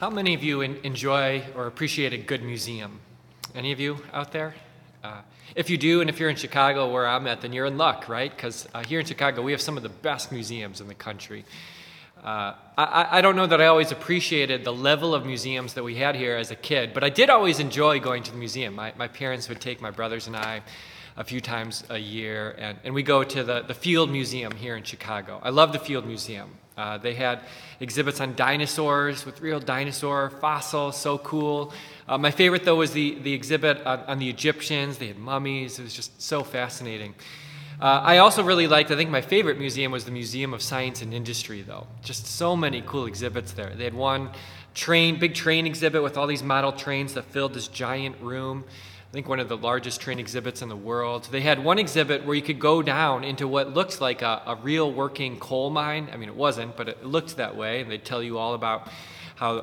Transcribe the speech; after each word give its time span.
How 0.00 0.08
many 0.08 0.32
of 0.32 0.42
you 0.42 0.62
enjoy 0.62 1.44
or 1.54 1.66
appreciate 1.66 2.14
a 2.14 2.16
good 2.16 2.42
museum? 2.42 3.00
Any 3.54 3.70
of 3.70 3.80
you 3.80 3.98
out 4.14 4.32
there? 4.32 4.54
Uh, 5.04 5.20
if 5.54 5.68
you 5.68 5.76
do, 5.76 6.00
and 6.00 6.08
if 6.08 6.18
you're 6.18 6.30
in 6.30 6.36
Chicago 6.36 6.90
where 6.90 7.06
I'm 7.06 7.26
at, 7.26 7.42
then 7.42 7.52
you're 7.52 7.66
in 7.66 7.76
luck, 7.76 8.08
right? 8.08 8.34
Because 8.34 8.66
uh, 8.72 8.82
here 8.82 9.00
in 9.00 9.04
Chicago, 9.04 9.42
we 9.42 9.52
have 9.52 9.60
some 9.60 9.76
of 9.76 9.82
the 9.82 9.90
best 9.90 10.32
museums 10.32 10.80
in 10.80 10.88
the 10.88 10.94
country. 10.94 11.44
Uh, 12.24 12.54
I, 12.78 13.08
I, 13.18 13.20
don't 13.20 13.36
know 13.36 13.46
that 13.46 13.60
I 13.60 13.66
always 13.66 13.92
appreciated 13.92 14.64
the 14.64 14.72
level 14.72 15.14
of 15.14 15.26
museums 15.26 15.74
that 15.74 15.84
we 15.84 15.96
had 15.96 16.16
here 16.16 16.34
as 16.34 16.50
a 16.50 16.56
kid, 16.56 16.94
but 16.94 17.04
I 17.04 17.10
did 17.10 17.28
always 17.28 17.60
enjoy 17.60 18.00
going 18.00 18.22
to 18.22 18.30
the 18.30 18.38
museum. 18.38 18.76
My, 18.76 18.94
my 18.96 19.06
parents 19.06 19.50
would 19.50 19.60
take 19.60 19.82
my 19.82 19.90
brothers 19.90 20.26
and 20.26 20.34
I 20.34 20.62
a 21.20 21.24
few 21.24 21.40
times 21.42 21.84
a 21.90 21.98
year, 21.98 22.56
and, 22.58 22.78
and 22.82 22.94
we 22.94 23.02
go 23.02 23.22
to 23.22 23.44
the, 23.44 23.60
the 23.60 23.74
Field 23.74 24.10
Museum 24.10 24.52
here 24.52 24.74
in 24.74 24.82
Chicago. 24.82 25.38
I 25.42 25.50
love 25.50 25.70
the 25.70 25.78
Field 25.78 26.06
Museum. 26.06 26.48
Uh, 26.78 26.96
they 26.96 27.12
had 27.12 27.40
exhibits 27.78 28.22
on 28.22 28.34
dinosaurs 28.36 29.26
with 29.26 29.42
real 29.42 29.60
dinosaur 29.60 30.30
fossils, 30.30 30.98
so 30.98 31.18
cool. 31.18 31.74
Uh, 32.08 32.16
my 32.16 32.30
favorite, 32.30 32.64
though, 32.64 32.76
was 32.76 32.92
the, 32.92 33.18
the 33.18 33.34
exhibit 33.34 33.84
on, 33.84 34.00
on, 34.00 34.18
the 34.18 34.30
Egyptians. 34.30 34.96
They 34.96 35.08
had 35.08 35.18
mummies, 35.18 35.78
it 35.78 35.82
was 35.82 35.92
just 35.92 36.22
so 36.22 36.42
fascinating. 36.42 37.14
Uh, 37.78 38.00
I 38.02 38.16
also 38.16 38.42
really 38.42 38.66
liked, 38.66 38.90
I 38.90 38.96
think 38.96 39.10
my 39.10 39.20
favorite 39.20 39.58
museum 39.58 39.92
was 39.92 40.06
the 40.06 40.12
Museum 40.12 40.54
of 40.54 40.62
Science 40.62 41.02
and 41.02 41.12
Industry, 41.12 41.60
though. 41.60 41.86
Just 42.02 42.28
so 42.28 42.56
many 42.56 42.82
cool 42.86 43.04
exhibits 43.04 43.52
there. 43.52 43.74
They 43.76 43.84
had 43.84 43.92
one 43.92 44.30
train, 44.72 45.18
big 45.18 45.34
train 45.34 45.66
exhibit 45.66 46.02
with 46.02 46.16
all 46.16 46.26
these 46.26 46.42
model 46.42 46.72
trains 46.72 47.12
that 47.12 47.26
filled 47.26 47.52
this 47.52 47.68
giant 47.68 48.18
room. 48.22 48.64
I 49.10 49.12
think 49.12 49.28
one 49.28 49.40
of 49.40 49.48
the 49.48 49.56
largest 49.56 50.00
train 50.00 50.20
exhibits 50.20 50.62
in 50.62 50.68
the 50.68 50.76
world. 50.76 51.28
They 51.32 51.40
had 51.40 51.64
one 51.64 51.80
exhibit 51.80 52.24
where 52.24 52.36
you 52.36 52.42
could 52.42 52.60
go 52.60 52.80
down 52.80 53.24
into 53.24 53.48
what 53.48 53.74
looked 53.74 54.00
like 54.00 54.22
a, 54.22 54.40
a 54.46 54.54
real 54.54 54.92
working 54.92 55.36
coal 55.40 55.68
mine. 55.68 56.08
I 56.12 56.16
mean, 56.16 56.28
it 56.28 56.36
wasn't, 56.36 56.76
but 56.76 56.88
it 56.88 57.04
looked 57.04 57.36
that 57.36 57.56
way, 57.56 57.80
and 57.80 57.90
they'd 57.90 58.04
tell 58.04 58.22
you 58.22 58.38
all 58.38 58.54
about 58.54 58.88
how, 59.34 59.62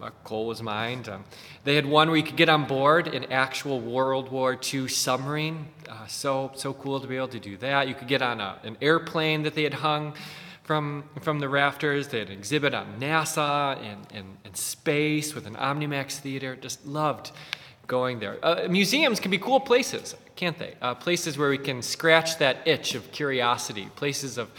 how 0.00 0.10
coal 0.24 0.46
was 0.46 0.62
mined. 0.62 1.10
Um, 1.10 1.24
they 1.64 1.74
had 1.74 1.84
one 1.84 2.08
where 2.08 2.16
you 2.16 2.22
could 2.22 2.38
get 2.38 2.48
on 2.48 2.66
board 2.66 3.08
an 3.08 3.30
actual 3.30 3.82
World 3.82 4.32
War 4.32 4.58
II 4.58 4.88
submarine. 4.88 5.66
Uh, 5.86 6.06
so 6.06 6.52
so 6.54 6.72
cool 6.72 6.98
to 6.98 7.06
be 7.06 7.16
able 7.16 7.28
to 7.28 7.40
do 7.40 7.58
that. 7.58 7.88
You 7.88 7.94
could 7.94 8.08
get 8.08 8.22
on 8.22 8.40
a, 8.40 8.58
an 8.62 8.78
airplane 8.80 9.42
that 9.42 9.54
they 9.54 9.64
had 9.64 9.74
hung 9.74 10.14
from 10.62 11.04
from 11.20 11.40
the 11.40 11.50
rafters. 11.50 12.08
They 12.08 12.20
had 12.20 12.30
an 12.30 12.38
exhibit 12.38 12.72
on 12.72 12.98
NASA 12.98 13.76
and, 13.76 14.06
and, 14.14 14.38
and 14.42 14.56
space 14.56 15.34
with 15.34 15.46
an 15.46 15.56
Omnimax 15.56 16.18
theater. 16.18 16.56
Just 16.56 16.86
loved 16.86 17.32
going 17.86 18.18
there. 18.18 18.38
Uh, 18.42 18.66
museums 18.68 19.20
can 19.20 19.30
be 19.30 19.38
cool 19.38 19.60
places, 19.60 20.14
can't 20.34 20.58
they? 20.58 20.74
Uh, 20.82 20.94
places 20.94 21.38
where 21.38 21.50
we 21.50 21.58
can 21.58 21.82
scratch 21.82 22.38
that 22.38 22.66
itch 22.66 22.94
of 22.94 23.10
curiosity, 23.12 23.88
places 23.96 24.38
of 24.38 24.50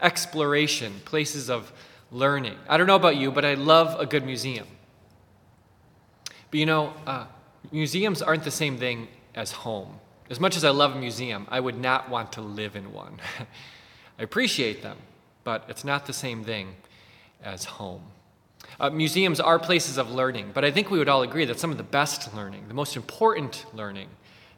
exploration, 0.00 1.00
places 1.04 1.50
of 1.50 1.72
learning. 2.10 2.56
I 2.68 2.76
don't 2.76 2.86
know 2.86 2.96
about 2.96 3.16
you, 3.16 3.30
but 3.30 3.44
I 3.44 3.54
love 3.54 3.98
a 4.00 4.06
good 4.06 4.24
museum. 4.24 4.66
But 6.50 6.60
you 6.60 6.66
know, 6.66 6.92
uh, 7.06 7.26
museums 7.70 8.20
aren't 8.20 8.44
the 8.44 8.50
same 8.50 8.76
thing 8.78 9.08
as 9.34 9.52
home. 9.52 9.98
As 10.30 10.40
much 10.40 10.56
as 10.56 10.64
I 10.64 10.70
love 10.70 10.94
a 10.94 10.98
museum, 10.98 11.46
I 11.50 11.60
would 11.60 11.78
not 11.78 12.08
want 12.08 12.32
to 12.32 12.40
live 12.40 12.76
in 12.76 12.92
one. 12.92 13.18
I 14.18 14.22
appreciate 14.22 14.82
them, 14.82 14.98
but 15.44 15.64
it's 15.68 15.84
not 15.84 16.06
the 16.06 16.12
same 16.12 16.44
thing 16.44 16.76
as 17.42 17.64
home. 17.64 18.02
Uh, 18.80 18.90
museums 18.90 19.40
are 19.40 19.58
places 19.58 19.98
of 19.98 20.10
learning, 20.10 20.50
but 20.54 20.64
I 20.64 20.70
think 20.70 20.90
we 20.90 20.98
would 20.98 21.08
all 21.08 21.22
agree 21.22 21.44
that 21.44 21.60
some 21.60 21.70
of 21.70 21.76
the 21.76 21.82
best 21.82 22.34
learning, 22.34 22.68
the 22.68 22.74
most 22.74 22.96
important 22.96 23.64
learning, 23.74 24.08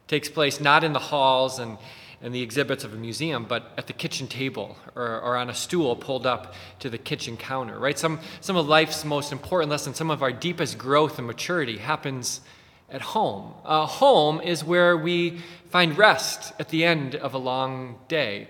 takes 0.07 0.29
place 0.29 0.59
not 0.59 0.83
in 0.83 0.93
the 0.93 0.99
halls 0.99 1.59
and, 1.59 1.77
and 2.21 2.33
the 2.33 2.41
exhibits 2.41 2.83
of 2.83 2.93
a 2.93 2.97
museum, 2.97 3.45
but 3.45 3.71
at 3.77 3.87
the 3.87 3.93
kitchen 3.93 4.27
table 4.27 4.77
or, 4.95 5.19
or 5.21 5.35
on 5.37 5.49
a 5.49 5.53
stool 5.53 5.95
pulled 5.95 6.25
up 6.25 6.53
to 6.79 6.89
the 6.89 6.97
kitchen 6.97 7.37
counter, 7.37 7.77
right? 7.77 7.97
Some, 7.97 8.19
some 8.41 8.55
of 8.55 8.67
life's 8.67 9.03
most 9.05 9.31
important 9.31 9.71
lessons, 9.71 9.97
some 9.97 10.11
of 10.11 10.23
our 10.23 10.31
deepest 10.31 10.77
growth 10.77 11.17
and 11.17 11.27
maturity 11.27 11.77
happens 11.77 12.41
at 12.89 13.01
home. 13.01 13.53
Uh, 13.63 13.85
home 13.85 14.39
is 14.41 14.63
where 14.63 14.95
we 14.95 15.39
find 15.69 15.97
rest 15.97 16.53
at 16.59 16.69
the 16.69 16.85
end 16.85 17.15
of 17.15 17.33
a 17.33 17.37
long 17.37 17.97
day. 18.07 18.47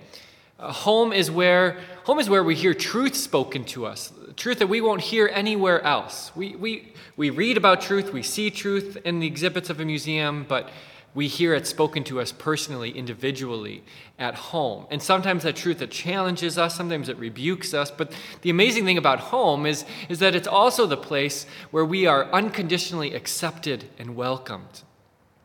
Uh, 0.59 0.71
home 0.71 1.11
is 1.11 1.29
where 1.29 1.79
home 2.05 2.19
is 2.19 2.29
where 2.29 2.43
we 2.43 2.55
hear 2.55 2.73
truth 2.73 3.15
spoken 3.15 3.63
to 3.65 3.85
us, 3.85 4.13
truth 4.35 4.59
that 4.59 4.67
we 4.67 4.81
won't 4.81 5.01
hear 5.01 5.29
anywhere 5.33 5.81
else. 5.81 6.31
We, 6.35 6.55
we, 6.55 6.93
we 7.17 7.29
read 7.29 7.57
about 7.57 7.81
truth, 7.81 8.11
we 8.11 8.23
see 8.23 8.51
truth 8.51 8.97
in 9.05 9.19
the 9.19 9.27
exhibits 9.27 9.69
of 9.69 9.79
a 9.79 9.85
museum, 9.85 10.45
but 10.47 10.69
we 11.13 11.29
hear 11.29 11.53
it 11.53 11.65
spoken 11.65 12.03
to 12.03 12.19
us 12.19 12.33
personally, 12.33 12.91
individually, 12.91 13.83
at 14.19 14.35
home. 14.35 14.85
And 14.91 15.01
sometimes 15.01 15.43
that 15.43 15.55
truth 15.55 15.79
that 15.79 15.89
challenges 15.89 16.57
us, 16.57 16.75
sometimes 16.75 17.07
it 17.07 17.17
rebukes 17.17 17.73
us. 17.73 17.89
But 17.89 18.11
the 18.41 18.49
amazing 18.49 18.83
thing 18.83 18.97
about 18.97 19.19
home 19.19 19.65
is, 19.65 19.85
is 20.09 20.19
that 20.19 20.35
it's 20.35 20.47
also 20.47 20.85
the 20.85 20.97
place 20.97 21.45
where 21.71 21.85
we 21.85 22.05
are 22.05 22.29
unconditionally 22.31 23.13
accepted 23.13 23.85
and 23.97 24.17
welcomed. 24.17 24.81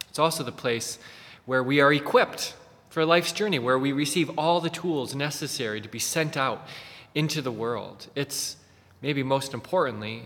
It's 0.09 0.19
also 0.19 0.43
the 0.43 0.50
place 0.50 0.99
where 1.47 1.62
we 1.62 1.81
are 1.81 1.93
equipped 1.93 2.55
for 2.89 3.05
life's 3.05 3.31
journey, 3.31 3.61
where 3.61 3.79
we 3.79 3.93
receive 3.93 4.37
all 4.37 4.61
the 4.61 4.71
tools 4.71 5.15
necessary 5.15 5.81
to 5.81 5.89
be 5.89 6.00
sent 6.00 6.37
out 6.37 6.67
into 7.15 7.41
the 7.41 7.53
world. 7.53 8.09
It's 8.17 8.56
maybe 9.03 9.22
most 9.22 9.55
importantly, 9.55 10.25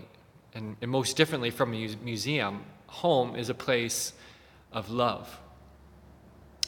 and, 0.53 0.75
and 0.81 0.91
most 0.91 1.17
differently 1.17 1.49
from 1.49 1.73
a 1.73 1.95
museum, 2.03 2.63
home 2.87 3.35
is 3.35 3.49
a 3.49 3.53
place 3.53 4.13
of 4.71 4.89
love. 4.89 5.39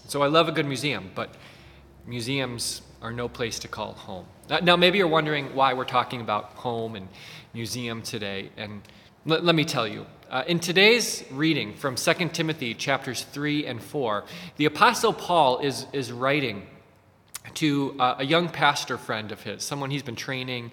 So 0.07 0.22
I 0.22 0.28
love 0.28 0.47
a 0.47 0.51
good 0.51 0.66
museum, 0.66 1.12
but 1.16 1.35
museums 2.06 2.81
are 3.01 3.12
no 3.12 3.28
place 3.28 3.59
to 3.59 3.68
call 3.68 3.94
home. 3.94 4.25
Now, 4.62 4.75
maybe 4.75 4.97
you're 4.97 5.07
wondering 5.07 5.53
why 5.53 5.73
we're 5.73 5.85
talking 5.85 6.22
about 6.22 6.45
home 6.56 6.95
and 6.95 7.07
museum 7.53 8.01
today, 8.01 8.50
and 8.56 8.81
let, 9.25 9.44
let 9.44 9.56
me 9.56 9.66
tell 9.66 9.88
you. 9.88 10.06
Uh, 10.29 10.44
in 10.47 10.59
today's 10.59 11.24
reading 11.31 11.74
from 11.74 11.95
2 11.95 12.29
Timothy 12.29 12.74
chapters 12.74 13.24
3 13.24 13.66
and 13.66 13.81
4, 13.81 14.24
the 14.56 14.66
Apostle 14.66 15.13
Paul 15.13 15.59
is, 15.59 15.85
is 15.94 16.12
writing 16.12 16.66
to 17.56 17.95
uh, 18.00 18.16
a 18.19 18.25
young 18.25 18.50
pastor 18.50 18.97
friend 18.97 19.31
of 19.31 19.41
his, 19.44 19.63
someone 19.63 19.89
he's 19.89 20.03
been 20.03 20.16
training 20.16 20.72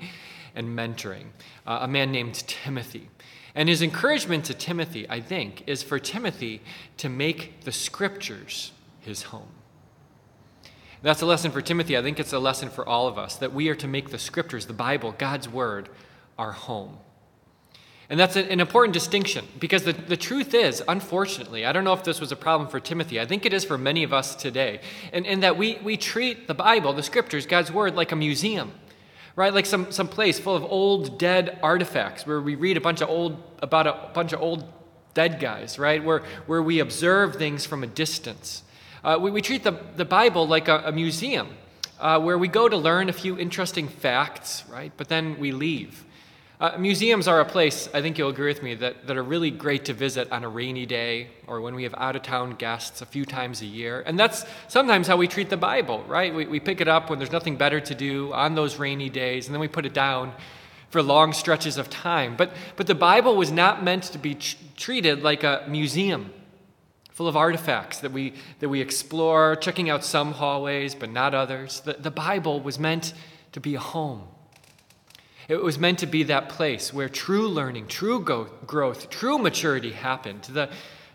and 0.54 0.68
mentoring, 0.68 1.26
uh, 1.66 1.78
a 1.82 1.88
man 1.88 2.12
named 2.12 2.34
Timothy. 2.34 3.10
And 3.54 3.68
his 3.68 3.82
encouragement 3.82 4.44
to 4.46 4.54
Timothy, 4.54 5.08
I 5.08 5.20
think, 5.20 5.62
is 5.66 5.82
for 5.82 5.98
Timothy 5.98 6.60
to 6.96 7.08
make 7.08 7.60
the 7.60 7.72
scriptures 7.72 8.72
his 9.00 9.24
home. 9.24 9.48
That's 11.02 11.22
a 11.22 11.26
lesson 11.26 11.50
for 11.50 11.60
Timothy. 11.60 11.98
I 11.98 12.02
think 12.02 12.18
it's 12.18 12.32
a 12.32 12.38
lesson 12.38 12.70
for 12.70 12.88
all 12.88 13.06
of 13.06 13.18
us 13.18 13.36
that 13.36 13.52
we 13.52 13.68
are 13.68 13.74
to 13.76 13.86
make 13.86 14.08
the 14.08 14.18
scriptures, 14.18 14.66
the 14.66 14.72
Bible, 14.72 15.14
God's 15.16 15.48
word, 15.48 15.90
our 16.38 16.52
home. 16.52 16.98
And 18.10 18.18
that's 18.20 18.36
an 18.36 18.60
important 18.60 18.92
distinction 18.92 19.46
because 19.58 19.84
the, 19.84 19.92
the 19.92 20.16
truth 20.16 20.52
is, 20.52 20.82
unfortunately, 20.86 21.64
I 21.64 21.72
don't 21.72 21.84
know 21.84 21.92
if 21.94 22.04
this 22.04 22.20
was 22.20 22.32
a 22.32 22.36
problem 22.36 22.68
for 22.68 22.80
Timothy. 22.80 23.20
I 23.20 23.26
think 23.26 23.46
it 23.46 23.52
is 23.52 23.64
for 23.64 23.78
many 23.78 24.02
of 24.02 24.12
us 24.12 24.34
today. 24.34 24.80
And, 25.12 25.26
and 25.26 25.42
that 25.42 25.56
we, 25.56 25.78
we 25.82 25.96
treat 25.96 26.46
the 26.46 26.54
Bible, 26.54 26.92
the 26.92 27.02
scriptures, 27.02 27.46
God's 27.46 27.72
word, 27.72 27.94
like 27.94 28.12
a 28.12 28.16
museum 28.16 28.72
right? 29.36 29.52
Like 29.52 29.66
some, 29.66 29.90
some 29.90 30.08
place 30.08 30.38
full 30.38 30.56
of 30.56 30.64
old 30.64 31.18
dead 31.18 31.58
artifacts 31.62 32.26
where 32.26 32.40
we 32.40 32.54
read 32.54 32.76
a 32.76 32.80
bunch 32.80 33.00
of 33.00 33.08
old 33.08 33.42
about 33.60 33.86
a 33.86 34.10
bunch 34.12 34.32
of 34.32 34.40
old 34.40 34.64
dead 35.14 35.40
guys, 35.40 35.78
right? 35.78 36.02
Where, 36.04 36.22
where 36.46 36.62
we 36.62 36.80
observe 36.80 37.36
things 37.36 37.64
from 37.66 37.82
a 37.82 37.86
distance. 37.86 38.62
Uh, 39.02 39.18
we, 39.20 39.30
we 39.30 39.42
treat 39.42 39.64
the, 39.64 39.78
the 39.96 40.04
Bible 40.04 40.46
like 40.46 40.68
a, 40.68 40.82
a 40.86 40.92
museum 40.92 41.48
uh, 42.00 42.20
where 42.20 42.36
we 42.36 42.48
go 42.48 42.68
to 42.68 42.76
learn 42.76 43.08
a 43.08 43.12
few 43.12 43.38
interesting 43.38 43.88
facts, 43.88 44.64
right? 44.68 44.92
But 44.96 45.08
then 45.08 45.38
we 45.38 45.52
leave. 45.52 46.04
Uh, 46.60 46.76
museums 46.78 47.26
are 47.26 47.40
a 47.40 47.44
place, 47.44 47.88
I 47.92 48.00
think 48.00 48.16
you'll 48.16 48.30
agree 48.30 48.46
with 48.46 48.62
me, 48.62 48.76
that, 48.76 49.08
that 49.08 49.16
are 49.16 49.24
really 49.24 49.50
great 49.50 49.86
to 49.86 49.92
visit 49.92 50.30
on 50.30 50.44
a 50.44 50.48
rainy 50.48 50.86
day 50.86 51.28
or 51.48 51.60
when 51.60 51.74
we 51.74 51.82
have 51.82 51.94
out 51.98 52.14
of 52.14 52.22
town 52.22 52.54
guests 52.54 53.02
a 53.02 53.06
few 53.06 53.24
times 53.24 53.60
a 53.60 53.66
year. 53.66 54.04
And 54.06 54.16
that's 54.16 54.44
sometimes 54.68 55.08
how 55.08 55.16
we 55.16 55.26
treat 55.26 55.50
the 55.50 55.56
Bible, 55.56 56.04
right? 56.06 56.32
We, 56.32 56.46
we 56.46 56.60
pick 56.60 56.80
it 56.80 56.86
up 56.86 57.10
when 57.10 57.18
there's 57.18 57.32
nothing 57.32 57.56
better 57.56 57.80
to 57.80 57.94
do 57.94 58.32
on 58.32 58.54
those 58.54 58.78
rainy 58.78 59.10
days, 59.10 59.46
and 59.46 59.54
then 59.54 59.60
we 59.60 59.66
put 59.66 59.84
it 59.84 59.92
down 59.92 60.32
for 60.90 61.02
long 61.02 61.32
stretches 61.32 61.76
of 61.76 61.90
time. 61.90 62.36
But, 62.36 62.52
but 62.76 62.86
the 62.86 62.94
Bible 62.94 63.34
was 63.34 63.50
not 63.50 63.82
meant 63.82 64.04
to 64.04 64.18
be 64.18 64.36
treated 64.76 65.24
like 65.24 65.42
a 65.42 65.64
museum 65.68 66.32
full 67.10 67.26
of 67.26 67.36
artifacts 67.36 67.98
that 67.98 68.12
we, 68.12 68.32
that 68.60 68.68
we 68.68 68.80
explore, 68.80 69.56
checking 69.56 69.90
out 69.90 70.04
some 70.04 70.30
hallways 70.30 70.94
but 70.94 71.10
not 71.10 71.34
others. 71.34 71.80
The, 71.80 71.94
the 71.94 72.12
Bible 72.12 72.60
was 72.60 72.78
meant 72.78 73.12
to 73.52 73.60
be 73.60 73.74
a 73.74 73.80
home 73.80 74.28
it 75.48 75.62
was 75.62 75.78
meant 75.78 75.98
to 76.00 76.06
be 76.06 76.22
that 76.24 76.48
place 76.48 76.92
where 76.92 77.08
true 77.08 77.48
learning, 77.48 77.86
true 77.86 78.20
go- 78.20 78.48
growth, 78.66 79.10
true 79.10 79.38
maturity 79.38 79.92
happened. 79.92 80.42
The, 80.44 80.70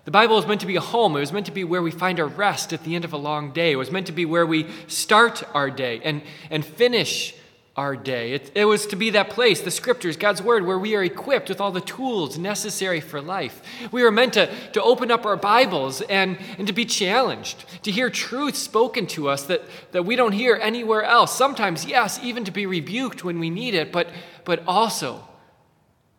the 0.06 0.12
Bible 0.12 0.36
was 0.36 0.48
meant 0.48 0.62
to 0.62 0.68
be 0.68 0.76
a 0.76 0.82
home. 0.82 1.16
It 1.16 1.22
was 1.22 1.34
meant 1.34 1.46
to 1.48 1.52
be 1.52 1.64
where 1.64 1.82
we 1.82 1.92
find 1.92 2.20
our 2.20 2.28
rest 2.28 2.74
at 2.74 2.84
the 2.84 2.96
end 2.96 3.06
of 3.06 3.14
a 3.14 3.18
long 3.18 3.52
day. 3.52 3.72
It 3.72 3.76
was 3.76 3.92
meant 3.92 4.08
to 4.08 4.14
be 4.14 4.26
where 4.26 4.46
we 4.46 4.68
start 4.88 5.44
our 5.54 5.70
day 5.70 6.02
and, 6.04 6.22
and 6.50 6.66
finish 6.66 7.36
our 7.80 7.96
day. 7.96 8.34
It, 8.34 8.52
it, 8.56 8.66
was 8.66 8.86
to 8.88 8.98
be 8.98 9.10
that 9.12 9.30
place, 9.30 9.62
the 9.62 9.72
scriptures, 9.72 10.18
God's 10.18 10.42
word, 10.42 10.66
where 10.66 10.78
we 10.78 10.98
are 10.98 11.04
equipped 11.04 11.48
with 11.48 11.62
all 11.62 11.72
the 11.72 11.80
tools 11.80 12.38
necessary 12.38 13.00
for 13.00 13.22
life. 13.22 13.62
We 13.90 14.04
are 14.04 14.12
meant 14.12 14.34
to, 14.34 14.54
to 14.74 14.84
open 14.84 15.10
up 15.10 15.26
our 15.26 15.38
Bibles 15.38 16.02
and, 16.02 16.38
and 16.58 16.68
to 16.68 16.74
be 16.74 16.84
challenged, 16.84 17.64
to 17.84 17.92
hear 17.92 18.10
truth 18.10 18.58
spoken 18.58 19.08
to 19.08 19.30
us 19.30 19.44
that, 19.44 19.62
that 19.94 20.04
we 20.04 20.18
don't 20.18 20.34
hear 20.34 20.60
anywhere 20.62 21.04
else. 21.04 21.34
Sometimes, 21.34 21.86
yes, 21.86 22.20
even 22.22 22.44
to 22.44 22.52
be 22.52 22.66
rebuked 22.66 23.24
when 23.24 23.40
we 23.40 23.50
need 23.50 23.74
it, 23.74 23.94
but, 23.94 24.10
but 24.44 24.62
also 24.68 25.24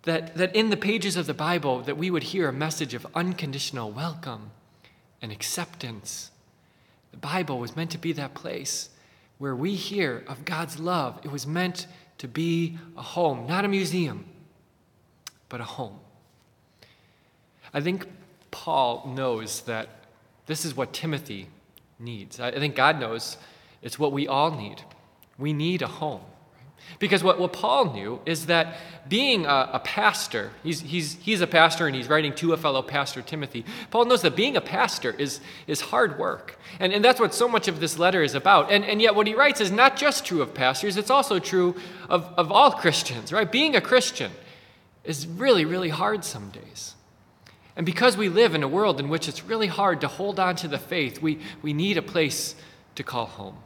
that, 0.05 0.35
that 0.37 0.57
in 0.57 0.71
the 0.71 0.79
pages 0.79 1.15
of 1.15 1.27
the 1.27 1.35
Bible 1.35 1.83
that 1.83 1.99
we 1.99 2.11
would 2.11 2.23
hear 2.23 2.49
a 2.49 2.55
message 2.55 2.95
of 2.95 3.07
unconditional 3.15 3.91
welcome 3.91 4.51
and 5.21 5.31
acceptance. 5.31 6.31
The 7.11 7.19
Bible 7.19 7.59
was 7.59 7.77
meant 7.77 7.91
to 7.91 7.99
be 7.99 8.13
that 8.15 8.33
place 8.33 8.89
where 9.41 9.57
we 9.57 9.75
hear 9.75 10.23
of 10.29 10.45
God's 10.45 10.79
love. 10.79 11.19
It 11.25 11.33
was 11.33 11.47
meant 11.47 11.87
to 12.19 12.29
be 12.29 12.79
a 12.95 13.01
home, 13.01 13.47
not 13.47 13.65
a 13.65 13.69
museum, 13.69 14.27
but 15.49 15.63
a 15.63 15.65
home. 15.65 15.99
I 17.73 17.81
think 17.81 18.07
Paul 18.51 19.11
knows 19.17 19.63
that 19.63 19.89
this 20.45 20.67
is 20.67 20.77
what 20.77 20.93
Timothy 20.93 21.49
needs. 21.99 22.39
I 22.39 22.51
think 22.51 22.75
God 22.75 23.01
knows 23.01 23.39
it's 23.81 23.99
what 23.99 24.13
we 24.13 24.29
all 24.29 24.51
need. 24.51 24.83
We 25.39 25.55
need 25.55 25.81
a 25.81 25.87
home. 25.87 26.21
Because 26.99 27.25
what, 27.25 27.39
what 27.39 27.53
Paul 27.53 27.93
knew 27.93 28.21
is 28.27 28.47
that 28.47 28.77
being 29.09 29.47
a, 29.47 29.71
a, 29.73 29.81
pastor, 29.81 30.51
he's, 30.63 30.81
he's, 30.81 31.15
he's 31.15 31.41
a 31.41 31.47
pastor 31.47 31.87
and 31.87 31.97
he's 31.97 32.09
writing 32.09 32.35
to 32.37 32.53
a 32.53 32.57
fellow 32.57 32.83
pastor, 32.83 33.23
Timothy. 33.23 33.65
Paul 33.91 34.05
knows 34.05 34.23
that 34.23 34.37
being 34.37 34.57
a 34.57 34.61
pastor 34.61 35.13
is, 35.13 35.41
is 35.67 35.81
hard 35.81 36.19
work. 36.19 36.59
And, 36.79 36.93
and 36.93 37.05
that's 37.05 37.19
what 37.19 37.33
so 37.33 37.49
much 37.49 37.69
of 37.69 37.81
this 37.81 37.99
letter 37.99 38.23
is 38.23 38.35
about. 38.35 38.71
And, 38.71 38.85
and 38.85 39.01
yet, 39.01 39.15
what 39.15 39.27
he 39.27 39.35
writes 39.35 39.61
is 39.61 39.71
not 39.71 39.97
just 39.97 40.25
true 40.25 40.43
of 40.43 40.53
pastors, 40.53 40.97
it's 40.97 41.11
also 41.11 41.39
true 41.39 41.75
of, 42.09 42.25
of 42.37 42.53
all 42.53 42.73
Christians, 42.73 43.33
right? 43.33 43.51
Being 43.51 43.77
a 43.77 43.81
Christian 43.81 44.33
is 45.05 45.27
really, 45.27 45.65
really 45.65 45.89
hard 45.89 46.25
some 46.25 46.51
days. 46.51 46.95
And 47.77 47.87
because 47.87 48.17
we 48.17 48.29
live 48.29 48.55
in 48.55 48.63
a 48.63 48.69
world 48.69 49.01
in 49.01 49.09
which 49.09 49.29
it's 49.29 49.45
really 49.45 49.69
hard 49.69 50.03
to 50.03 50.09
hold 50.09 50.39
on 50.39 50.57
to 50.57 50.69
the 50.69 50.79
faith, 50.79 51.23
we, 51.23 51.39
we 51.63 51.73
need 51.73 51.97
a 51.97 52.03
place 52.03 52.55
to 52.97 53.03
call 53.03 53.27
home. 53.27 53.57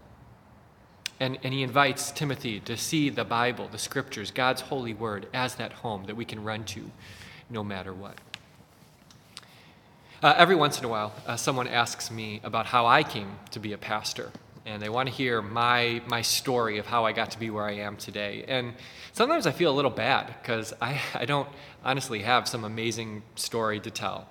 And, 1.21 1.39
and 1.43 1.55
he 1.55 1.63
invites 1.63 2.11
Timothy 2.11 2.61
to 2.61 2.77
see 2.77 3.09
the 3.09 3.25
Bible, 3.25 3.69
the 3.71 3.79
scriptures, 3.79 4.31
God's 4.31 4.63
holy 4.63 4.95
word, 4.95 5.29
as 5.33 5.55
that 5.57 5.73
home 5.73 6.05
that 6.07 6.17
we 6.17 6.25
can 6.25 6.43
run 6.43 6.65
to 6.65 6.91
no 7.49 7.63
matter 7.63 7.93
what. 7.93 8.17
Uh, 10.23 10.35
every 10.37 10.57
once 10.57 10.79
in 10.79 10.85
a 10.85 10.89
while, 10.89 11.13
uh, 11.27 11.37
someone 11.37 11.69
asks 11.69 12.11
me 12.11 12.41
about 12.43 12.67
how 12.67 12.87
I 12.87 13.03
came 13.03 13.37
to 13.51 13.61
be 13.61 13.75
a 13.75 13.79
pastor, 13.79 14.31
and 14.65 14.81
they 14.81 14.89
want 14.89 15.09
to 15.09 15.15
hear 15.15 15.43
my, 15.43 16.01
my 16.07 16.23
story 16.23 16.79
of 16.79 16.87
how 16.87 17.05
I 17.05 17.13
got 17.13 17.31
to 17.33 17.39
be 17.39 17.51
where 17.51 17.65
I 17.65 17.73
am 17.73 17.97
today. 17.97 18.45
And 18.49 18.73
sometimes 19.13 19.47
I 19.47 19.53
feel 19.53 19.71
a 19.71 19.77
little 19.77 19.91
bad 19.91 20.35
because 20.41 20.73
I, 20.81 21.01
I 21.15 21.27
don't 21.27 21.49
honestly 21.85 22.21
have 22.23 22.49
some 22.49 22.65
amazing 22.65 23.23
story 23.35 23.81
to 23.81 23.91
tell. 23.91 24.29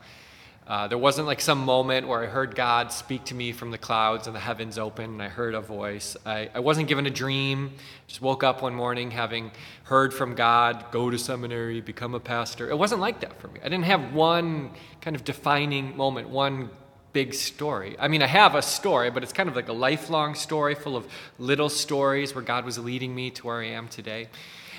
Uh, 0.65 0.87
there 0.87 0.97
wasn't 0.97 1.27
like 1.27 1.41
some 1.41 1.59
moment 1.59 2.07
where 2.07 2.23
I 2.23 2.27
heard 2.27 2.55
God 2.55 2.91
speak 2.91 3.25
to 3.25 3.35
me 3.35 3.51
from 3.51 3.71
the 3.71 3.77
clouds 3.77 4.27
and 4.27 4.35
the 4.35 4.39
heavens 4.39 4.77
open 4.77 5.05
and 5.05 5.21
I 5.21 5.27
heard 5.27 5.55
a 5.55 5.61
voice. 5.61 6.15
I, 6.25 6.49
I 6.53 6.59
wasn't 6.61 6.87
given 6.87 7.05
a 7.05 7.09
dream. 7.09 7.73
Just 8.07 8.21
woke 8.21 8.43
up 8.43 8.61
one 8.61 8.73
morning 8.73 9.11
having 9.11 9.51
heard 9.83 10.13
from 10.13 10.35
God, 10.35 10.85
go 10.91 11.09
to 11.09 11.17
seminary, 11.17 11.81
become 11.81 12.15
a 12.15 12.19
pastor. 12.19 12.69
It 12.69 12.77
wasn't 12.77 13.01
like 13.01 13.19
that 13.19 13.39
for 13.41 13.49
me. 13.49 13.59
I 13.59 13.67
didn't 13.69 13.85
have 13.85 14.13
one 14.13 14.71
kind 15.01 15.15
of 15.15 15.25
defining 15.25 15.97
moment, 15.97 16.29
one 16.29 16.69
big 17.13 17.33
story. 17.33 17.95
I 17.99 18.07
mean, 18.07 18.21
I 18.21 18.27
have 18.27 18.55
a 18.55 18.61
story, 18.61 19.11
but 19.11 19.23
it's 19.23 19.31
kind 19.31 19.47
of 19.47 19.55
like 19.55 19.69
a 19.69 19.73
lifelong 19.73 20.35
story 20.35 20.75
full 20.75 20.97
of 20.97 21.07
little 21.39 21.69
stories 21.69 22.35
where 22.35 22.43
God 22.43 22.65
was 22.65 22.77
leading 22.77 23.13
me 23.15 23.29
to 23.31 23.47
where 23.47 23.61
I 23.61 23.67
am 23.67 23.87
today. 23.87 24.27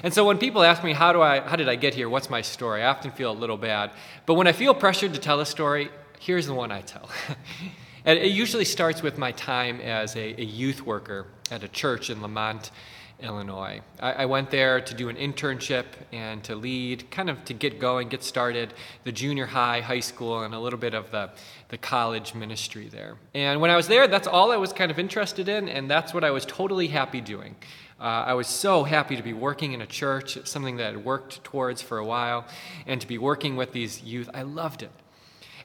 And 0.02 0.12
so 0.12 0.24
when 0.24 0.38
people 0.38 0.62
ask 0.62 0.82
me, 0.82 0.92
how, 0.92 1.12
do 1.12 1.22
I, 1.22 1.40
how 1.40 1.56
did 1.56 1.68
I 1.68 1.76
get 1.76 1.94
here? 1.94 2.08
What's 2.08 2.28
my 2.28 2.42
story? 2.42 2.82
I 2.82 2.86
often 2.86 3.12
feel 3.12 3.30
a 3.30 3.38
little 3.38 3.56
bad. 3.56 3.92
But 4.26 4.34
when 4.34 4.46
I 4.46 4.52
feel 4.52 4.74
pressured 4.74 5.14
to 5.14 5.20
tell 5.20 5.40
a 5.40 5.46
story, 5.46 5.90
here's 6.18 6.46
the 6.46 6.54
one 6.54 6.72
I 6.72 6.80
tell. 6.80 7.08
and 8.04 8.18
it 8.18 8.32
usually 8.32 8.64
starts 8.64 9.02
with 9.02 9.16
my 9.16 9.32
time 9.32 9.80
as 9.80 10.16
a, 10.16 10.40
a 10.40 10.44
youth 10.44 10.84
worker 10.84 11.26
at 11.50 11.62
a 11.62 11.68
church 11.68 12.10
in 12.10 12.20
Lemont, 12.20 12.70
Illinois. 13.20 13.80
I, 14.00 14.12
I, 14.12 14.26
went 14.26 14.50
there 14.50 14.80
to 14.80 14.94
do 14.94 15.08
an 15.08 15.16
internship 15.16 15.84
and 16.12 16.42
to 16.44 16.54
lead, 16.54 17.10
kind 17.10 17.30
of 17.30 17.44
to 17.46 17.54
get 17.54 17.78
going, 17.78 18.08
get 18.08 18.22
started, 18.22 18.74
the 19.04 19.12
junior 19.12 19.46
high, 19.46 19.80
high 19.80 20.00
school, 20.00 20.42
and 20.42 20.54
a 20.54 20.58
little 20.58 20.78
bit 20.78 20.94
of 20.94 21.10
the, 21.10 21.30
the 21.68 21.78
college 21.78 22.34
ministry 22.34 22.88
there. 22.88 23.16
And 23.34 23.60
when 23.60 23.70
I 23.70 23.76
was 23.76 23.88
there, 23.88 24.08
that's 24.08 24.26
all 24.26 24.52
I 24.52 24.56
was 24.56 24.72
kind 24.72 24.90
of 24.90 24.98
interested 24.98 25.48
in, 25.48 25.68
and 25.68 25.90
that's 25.90 26.12
what 26.12 26.24
I 26.24 26.30
was 26.30 26.44
totally 26.44 26.88
happy 26.88 27.20
doing. 27.20 27.56
Uh, 28.00 28.24
I 28.26 28.34
was 28.34 28.48
so 28.48 28.84
happy 28.84 29.16
to 29.16 29.22
be 29.22 29.32
working 29.32 29.72
in 29.72 29.80
a 29.80 29.86
church, 29.86 30.38
something 30.46 30.76
that 30.76 30.84
I 30.84 30.90
had 30.90 31.04
worked 31.04 31.44
towards 31.44 31.80
for 31.80 31.98
a 31.98 32.04
while, 32.04 32.46
and 32.86 33.00
to 33.00 33.06
be 33.06 33.18
working 33.18 33.56
with 33.56 33.72
these 33.72 34.02
youth. 34.02 34.28
I 34.34 34.42
loved 34.42 34.82
it. 34.82 34.90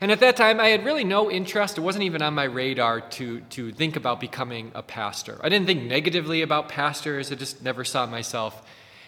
And 0.01 0.11
at 0.11 0.21
that 0.21 0.37
time, 0.37 0.61
I 0.61 0.69
had 0.69 0.85
really 0.85 1.03
no 1.03 1.29
interest, 1.29 1.77
it 1.77 1.81
wasn't 1.81 2.05
even 2.05 2.21
on 2.21 2.33
my 2.33 2.45
radar 2.45 3.01
to, 3.01 3.41
to 3.41 3.71
think 3.73 3.97
about 3.97 4.21
becoming 4.21 4.71
a 4.73 4.81
pastor. 4.81 5.37
I 5.43 5.49
didn't 5.49 5.67
think 5.67 5.83
negatively 5.83 6.41
about 6.41 6.69
pastors, 6.69 7.31
I 7.31 7.35
just 7.35 7.61
never 7.61 7.83
saw 7.83 8.05
myself 8.05 8.65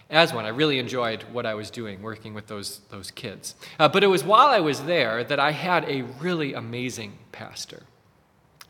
as 0.09 0.33
one. 0.33 0.45
I 0.45 0.49
really 0.49 0.77
enjoyed 0.77 1.23
what 1.31 1.45
I 1.45 1.53
was 1.53 1.71
doing, 1.71 2.01
working 2.01 2.33
with 2.33 2.47
those, 2.47 2.81
those 2.89 3.09
kids. 3.11 3.55
Uh, 3.79 3.87
but 3.87 4.03
it 4.03 4.07
was 4.07 4.23
while 4.23 4.49
I 4.49 4.59
was 4.59 4.83
there 4.83 5.23
that 5.23 5.39
I 5.39 5.51
had 5.51 5.85
a 5.89 6.01
really 6.19 6.53
amazing 6.53 7.17
pastor. 7.31 7.83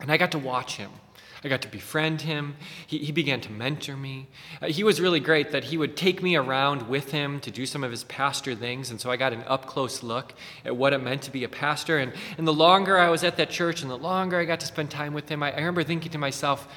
And 0.00 0.10
I 0.10 0.16
got 0.16 0.32
to 0.32 0.38
watch 0.38 0.76
him. 0.76 0.90
I 1.44 1.48
got 1.48 1.62
to 1.62 1.68
befriend 1.68 2.20
him. 2.20 2.54
He, 2.86 2.98
he 2.98 3.10
began 3.10 3.40
to 3.40 3.50
mentor 3.50 3.96
me. 3.96 4.28
Uh, 4.60 4.66
he 4.68 4.84
was 4.84 5.00
really 5.00 5.18
great 5.18 5.50
that 5.50 5.64
he 5.64 5.76
would 5.76 5.96
take 5.96 6.22
me 6.22 6.36
around 6.36 6.88
with 6.88 7.10
him 7.10 7.40
to 7.40 7.50
do 7.50 7.66
some 7.66 7.82
of 7.82 7.90
his 7.90 8.04
pastor 8.04 8.54
things. 8.54 8.90
And 8.90 9.00
so 9.00 9.10
I 9.10 9.16
got 9.16 9.32
an 9.32 9.42
up 9.48 9.66
close 9.66 10.04
look 10.04 10.34
at 10.64 10.76
what 10.76 10.92
it 10.92 11.02
meant 11.02 11.22
to 11.22 11.32
be 11.32 11.42
a 11.42 11.48
pastor. 11.48 11.98
And, 11.98 12.12
and 12.38 12.46
the 12.46 12.52
longer 12.52 12.96
I 12.96 13.08
was 13.08 13.24
at 13.24 13.36
that 13.38 13.50
church 13.50 13.82
and 13.82 13.90
the 13.90 13.98
longer 13.98 14.38
I 14.38 14.44
got 14.44 14.60
to 14.60 14.66
spend 14.66 14.90
time 14.90 15.14
with 15.14 15.28
him, 15.28 15.42
I, 15.42 15.50
I 15.50 15.56
remember 15.56 15.82
thinking 15.82 16.12
to 16.12 16.18
myself, 16.18 16.68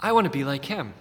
I 0.00 0.12
want 0.12 0.26
to 0.26 0.30
be 0.30 0.44
like 0.44 0.66
him. 0.66 0.92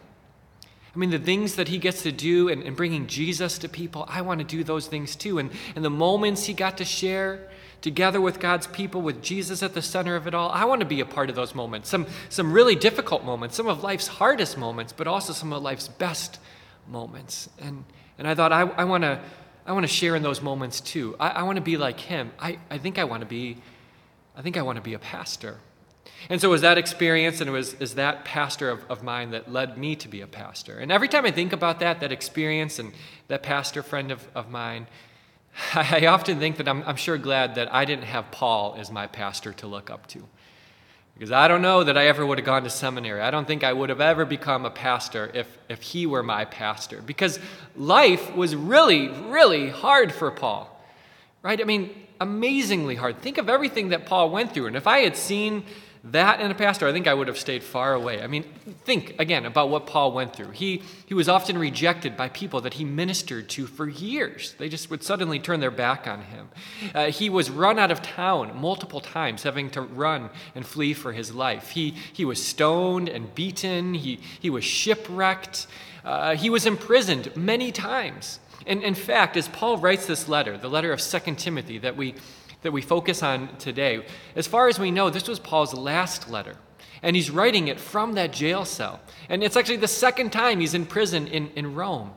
I 0.95 0.99
mean, 0.99 1.09
the 1.09 1.19
things 1.19 1.55
that 1.55 1.67
he 1.67 1.79
gets 1.79 2.03
to 2.03 2.11
do 2.11 2.49
and, 2.49 2.63
and 2.63 2.75
bringing 2.75 3.07
Jesus 3.07 3.57
to 3.59 3.67
people, 3.67 4.05
I 4.07 4.21
want 4.21 4.39
to 4.39 4.45
do 4.45 4.63
those 4.63 4.87
things 4.87 5.15
too. 5.15 5.39
And, 5.39 5.51
and 5.75 5.83
the 5.83 5.89
moments 5.89 6.45
he 6.45 6.53
got 6.53 6.77
to 6.77 6.85
share, 6.85 7.49
together 7.83 8.19
with 8.19 8.39
God's 8.39 8.65
people, 8.65 9.01
with 9.01 9.21
Jesus 9.21 9.61
at 9.61 9.75
the 9.75 9.81
center 9.81 10.15
of 10.15 10.25
it 10.25 10.33
all. 10.33 10.49
I 10.49 10.65
want 10.65 10.79
to 10.79 10.85
be 10.85 11.01
a 11.01 11.05
part 11.05 11.29
of 11.29 11.35
those 11.35 11.53
moments. 11.53 11.89
Some, 11.89 12.07
some 12.29 12.51
really 12.51 12.75
difficult 12.75 13.23
moments, 13.23 13.55
some 13.55 13.67
of 13.67 13.83
life's 13.83 14.07
hardest 14.07 14.57
moments, 14.57 14.91
but 14.91 15.05
also 15.05 15.33
some 15.33 15.53
of 15.53 15.61
life's 15.61 15.89
best 15.89 16.39
moments. 16.87 17.49
And, 17.59 17.83
and 18.17 18.27
I 18.27 18.33
thought, 18.33 18.51
I, 18.51 18.61
I 18.61 18.85
want 18.85 19.03
to 19.03 19.19
I 19.65 19.71
want 19.71 19.83
to 19.85 19.91
share 19.91 20.15
in 20.15 20.23
those 20.23 20.41
moments 20.41 20.81
too. 20.81 21.15
I, 21.19 21.29
I 21.29 21.43
want 21.43 21.55
to 21.55 21.61
be 21.61 21.77
like 21.77 21.99
him. 21.99 22.31
I, 22.39 22.59
I 22.69 22.77
think 22.77 22.99
I 22.99 23.05
want 23.05 23.21
to 23.21 23.25
be, 23.25 23.57
I 24.35 24.41
think 24.41 24.57
I 24.57 24.61
want 24.61 24.75
to 24.75 24.81
be 24.81 24.93
a 24.93 24.99
pastor. 24.99 25.57
And 26.29 26.41
so 26.41 26.49
it 26.49 26.51
was 26.51 26.61
that 26.61 26.77
experience 26.77 27.39
and 27.39 27.49
it 27.49 27.53
was 27.53 27.73
is 27.75 27.95
that 27.95 28.25
pastor 28.25 28.69
of, 28.69 28.83
of 28.89 29.03
mine 29.03 29.31
that 29.31 29.51
led 29.51 29.77
me 29.77 29.95
to 29.97 30.07
be 30.07 30.21
a 30.21 30.27
pastor. 30.27 30.79
And 30.79 30.91
every 30.91 31.07
time 31.07 31.25
I 31.25 31.31
think 31.31 31.53
about 31.53 31.79
that, 31.79 32.01
that 32.01 32.11
experience 32.11 32.77
and 32.77 32.91
that 33.29 33.41
pastor 33.41 33.83
friend 33.83 34.11
of, 34.11 34.27
of 34.35 34.49
mine, 34.49 34.87
I 35.73 36.07
often 36.07 36.39
think 36.39 36.57
that 36.57 36.67
I'm, 36.67 36.83
I'm, 36.83 36.95
sure 36.95 37.17
glad 37.17 37.55
that 37.55 37.73
I 37.73 37.85
didn't 37.85 38.05
have 38.05 38.31
Paul 38.31 38.75
as 38.77 38.91
my 38.91 39.07
pastor 39.07 39.53
to 39.53 39.67
look 39.67 39.89
up 39.89 40.07
to. 40.07 40.23
Because 41.13 41.31
I 41.31 41.47
don't 41.47 41.61
know 41.61 41.83
that 41.83 41.95
I 41.97 42.07
ever 42.07 42.25
would 42.25 42.39
have 42.39 42.45
gone 42.45 42.63
to 42.63 42.71
seminary. 42.71 43.21
I 43.21 43.29
don't 43.29 43.45
think 43.45 43.63
I 43.63 43.71
would 43.71 43.89
have 43.89 44.01
ever 44.01 44.25
become 44.25 44.65
a 44.65 44.71
pastor 44.71 45.29
if, 45.33 45.57
if 45.69 45.81
he 45.81 46.07
were 46.07 46.23
my 46.23 46.45
pastor. 46.45 47.01
Because 47.03 47.39
life 47.75 48.35
was 48.35 48.55
really, 48.55 49.09
really 49.09 49.69
hard 49.69 50.11
for 50.11 50.31
Paul. 50.31 50.69
Right? 51.43 51.61
I 51.61 51.65
mean, 51.65 51.91
amazingly 52.19 52.95
hard. 52.95 53.21
Think 53.21 53.37
of 53.37 53.47
everything 53.47 53.89
that 53.89 54.07
Paul 54.07 54.31
went 54.31 54.53
through. 54.53 54.67
And 54.67 54.75
if 54.75 54.87
I 54.87 54.99
had 54.99 55.15
seen 55.15 55.65
that 56.05 56.41
and 56.41 56.51
a 56.51 56.55
pastor, 56.55 56.85
I 56.85 56.91
think 56.91 57.07
I 57.07 57.13
would 57.13 57.29
have 57.29 57.37
stayed 57.37 57.63
far 57.63 57.93
away. 57.93 58.21
I 58.21 58.27
mean, 58.27 58.43
think 58.83 59.15
again 59.19 59.45
about 59.45 59.69
what 59.69 59.87
Paul 59.87 60.11
went 60.11 60.35
through. 60.35 60.51
He, 60.51 60.83
he 61.05 61.13
was 61.13 61.29
often 61.29 61.57
rejected 61.57 62.17
by 62.17 62.27
people 62.27 62.59
that 62.61 62.73
he 62.73 62.83
ministered 62.83 63.47
to 63.51 63.67
for 63.67 63.87
years. 63.87 64.53
They 64.57 64.67
just 64.67 64.89
would 64.89 65.01
suddenly 65.01 65.39
turn 65.39 65.61
their 65.61 65.71
back 65.71 66.05
on 66.05 66.23
him. 66.23 66.49
Uh, 66.93 67.05
he 67.05 67.29
was 67.29 67.49
run 67.49 67.79
out 67.79 67.89
of 67.89 68.01
town 68.01 68.59
multiple 68.59 68.99
times, 68.99 69.43
having 69.43 69.69
to 69.71 69.81
run 69.81 70.29
and 70.55 70.65
flee 70.65 70.93
for 70.93 71.13
his 71.13 71.33
life. 71.33 71.69
He, 71.69 71.91
he 72.11 72.25
was 72.25 72.43
stoned 72.43 73.07
and 73.07 73.33
beaten, 73.33 73.93
he, 73.93 74.19
he 74.41 74.49
was 74.49 74.65
shipwrecked, 74.65 75.67
uh, 76.03 76.35
he 76.35 76.49
was 76.49 76.65
imprisoned 76.65 77.33
many 77.37 77.71
times. 77.71 78.39
And 78.65 78.83
in 78.83 78.95
fact, 78.95 79.37
as 79.37 79.47
Paul 79.47 79.77
writes 79.77 80.05
this 80.05 80.27
letter, 80.27 80.57
the 80.57 80.69
letter 80.69 80.91
of 80.91 81.01
Second 81.01 81.37
Timothy 81.37 81.77
that 81.79 81.95
we 81.95 82.15
that 82.63 82.71
we 82.71 82.81
focus 82.81 83.21
on 83.21 83.55
today, 83.57 84.05
as 84.35 84.47
far 84.47 84.67
as 84.67 84.79
we 84.79 84.91
know, 84.91 85.09
this 85.09 85.27
was 85.27 85.39
Paul's 85.39 85.73
last 85.73 86.29
letter. 86.29 86.55
And 87.01 87.15
he's 87.15 87.29
writing 87.29 87.67
it 87.67 87.79
from 87.79 88.13
that 88.13 88.31
jail 88.31 88.65
cell. 88.65 89.01
And 89.29 89.43
it's 89.43 89.57
actually 89.57 89.77
the 89.77 89.87
second 89.87 90.31
time 90.31 90.59
he's 90.59 90.73
in 90.73 90.85
prison 90.85 91.27
in, 91.27 91.51
in 91.55 91.75
Rome. 91.75 92.11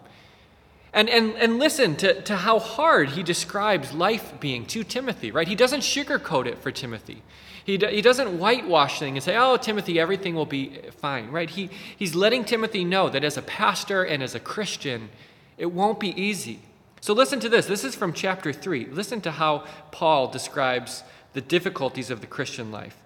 And, 0.93 1.11
and, 1.11 1.35
and 1.35 1.59
listen 1.59 1.97
to, 1.97 2.23
to 2.23 2.37
how 2.37 2.59
hard 2.59 3.11
he 3.11 3.23
describes 3.23 3.93
life 3.93 4.41
being 4.41 4.65
to 4.67 4.83
Timothy, 4.83 5.31
right? 5.31 5.47
He 5.47 5.55
doesn't 5.55 5.81
sugarcoat 5.81 6.47
it 6.47 6.59
for 6.59 6.71
Timothy. 6.71 7.23
He, 7.65 7.77
he 7.77 8.01
doesn't 8.01 8.39
whitewash 8.39 9.01
things 9.01 9.17
and 9.17 9.23
say, 9.25 9.37
oh, 9.37 9.57
Timothy, 9.57 9.99
everything 9.99 10.37
will 10.37 10.47
be 10.47 10.79
fine, 10.99 11.31
right? 11.33 11.51
He, 11.51 11.69
he's 11.97 12.15
letting 12.15 12.45
Timothy 12.45 12.85
know 12.85 13.11
that 13.11 13.25
as 13.25 13.37
a 13.37 13.43
pastor 13.43 14.05
and 14.05 14.23
as 14.23 14.37
a 14.37 14.41
Christian, 14.41 15.11
it 15.59 15.73
won't 15.73 15.99
be 15.99 16.11
easy. 16.21 16.61
So 17.07 17.13
listen 17.13 17.39
to 17.39 17.49
this. 17.49 17.67
This 17.67 17.85
is 17.85 17.95
from 17.95 18.13
chapter 18.13 18.53
3. 18.53 18.87
Listen 18.87 19.21
to 19.21 19.31
how 19.31 19.65
Paul 19.93 20.27
describes 20.27 21.05
the 21.35 21.41
difficulties 21.41 22.11
of 22.11 22.21
the 22.21 22.27
Christian 22.27 22.73
life. 22.73 22.97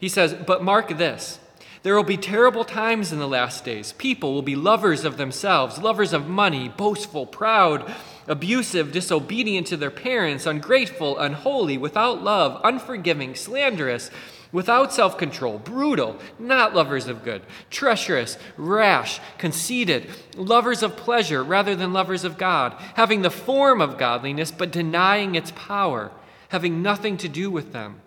He 0.00 0.08
says, 0.08 0.32
But 0.32 0.64
mark 0.64 0.96
this. 0.96 1.38
There 1.82 1.94
will 1.94 2.02
be 2.02 2.16
terrible 2.16 2.64
times 2.64 3.12
in 3.12 3.18
the 3.18 3.28
last 3.28 3.62
days. 3.62 3.92
People 3.92 4.32
will 4.32 4.40
be 4.40 4.56
lovers 4.56 5.04
of 5.04 5.18
themselves, 5.18 5.76
lovers 5.76 6.14
of 6.14 6.26
money, 6.26 6.70
boastful, 6.70 7.26
proud, 7.26 7.92
abusive, 8.26 8.90
disobedient 8.90 9.66
to 9.66 9.76
their 9.76 9.90
parents, 9.90 10.46
ungrateful, 10.46 11.18
unholy, 11.18 11.76
without 11.76 12.24
love, 12.24 12.58
unforgiving, 12.64 13.34
slanderous, 13.34 14.10
without 14.52 14.92
self 14.92 15.16
control, 15.18 15.58
brutal, 15.58 16.18
not 16.38 16.74
lovers 16.74 17.08
of 17.08 17.24
good, 17.24 17.42
treacherous, 17.70 18.36
rash, 18.56 19.20
conceited, 19.38 20.08
lovers 20.36 20.82
of 20.82 20.96
pleasure 20.96 21.42
rather 21.42 21.74
than 21.74 21.92
lovers 21.92 22.24
of 22.24 22.38
God, 22.38 22.74
having 22.94 23.22
the 23.22 23.30
form 23.30 23.80
of 23.80 23.98
godliness 23.98 24.50
but 24.50 24.70
denying 24.70 25.34
its 25.34 25.52
power, 25.52 26.12
having 26.50 26.82
nothing 26.82 27.16
to 27.16 27.28
do 27.28 27.50
with 27.50 27.72
them. 27.72 28.00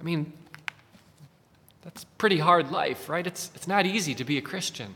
I 0.00 0.02
mean, 0.02 0.32
that's 1.82 2.04
pretty 2.04 2.38
hard 2.38 2.70
life, 2.70 3.08
right? 3.08 3.26
It's, 3.26 3.50
it's 3.54 3.68
not 3.68 3.86
easy 3.86 4.14
to 4.16 4.24
be 4.24 4.36
a 4.36 4.42
Christian. 4.42 4.94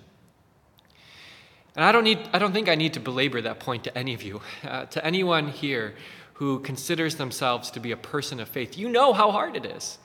And 1.75 1.85
I 1.85 1.93
don't, 1.93 2.05
need, 2.05 2.19
I 2.35 2.39
don't 2.39 2.53
think 2.53 2.69
I 2.69 2.75
need 2.75 2.95
to 2.95 3.01
belabor 3.01 3.41
that 3.41 3.61
point 3.61 3.85
to 3.85 3.97
any 3.97 4.13
of 4.13 4.23
you. 4.23 4.43
Uh, 4.63 4.85
to 4.87 5.05
anyone 5.05 5.49
here 5.49 5.95
who 6.35 6.59
considers 6.61 7.17
themselves 7.17 7.71
to 7.71 7.81
be 7.81 7.93
a 7.93 7.97
person 7.97 8.41
of 8.41 8.49
faith, 8.49 8.77
you 8.77 8.89
know 8.89 9.13
how 9.13 9.31
hard 9.31 9.57
it 9.57 9.65
is 9.65 9.99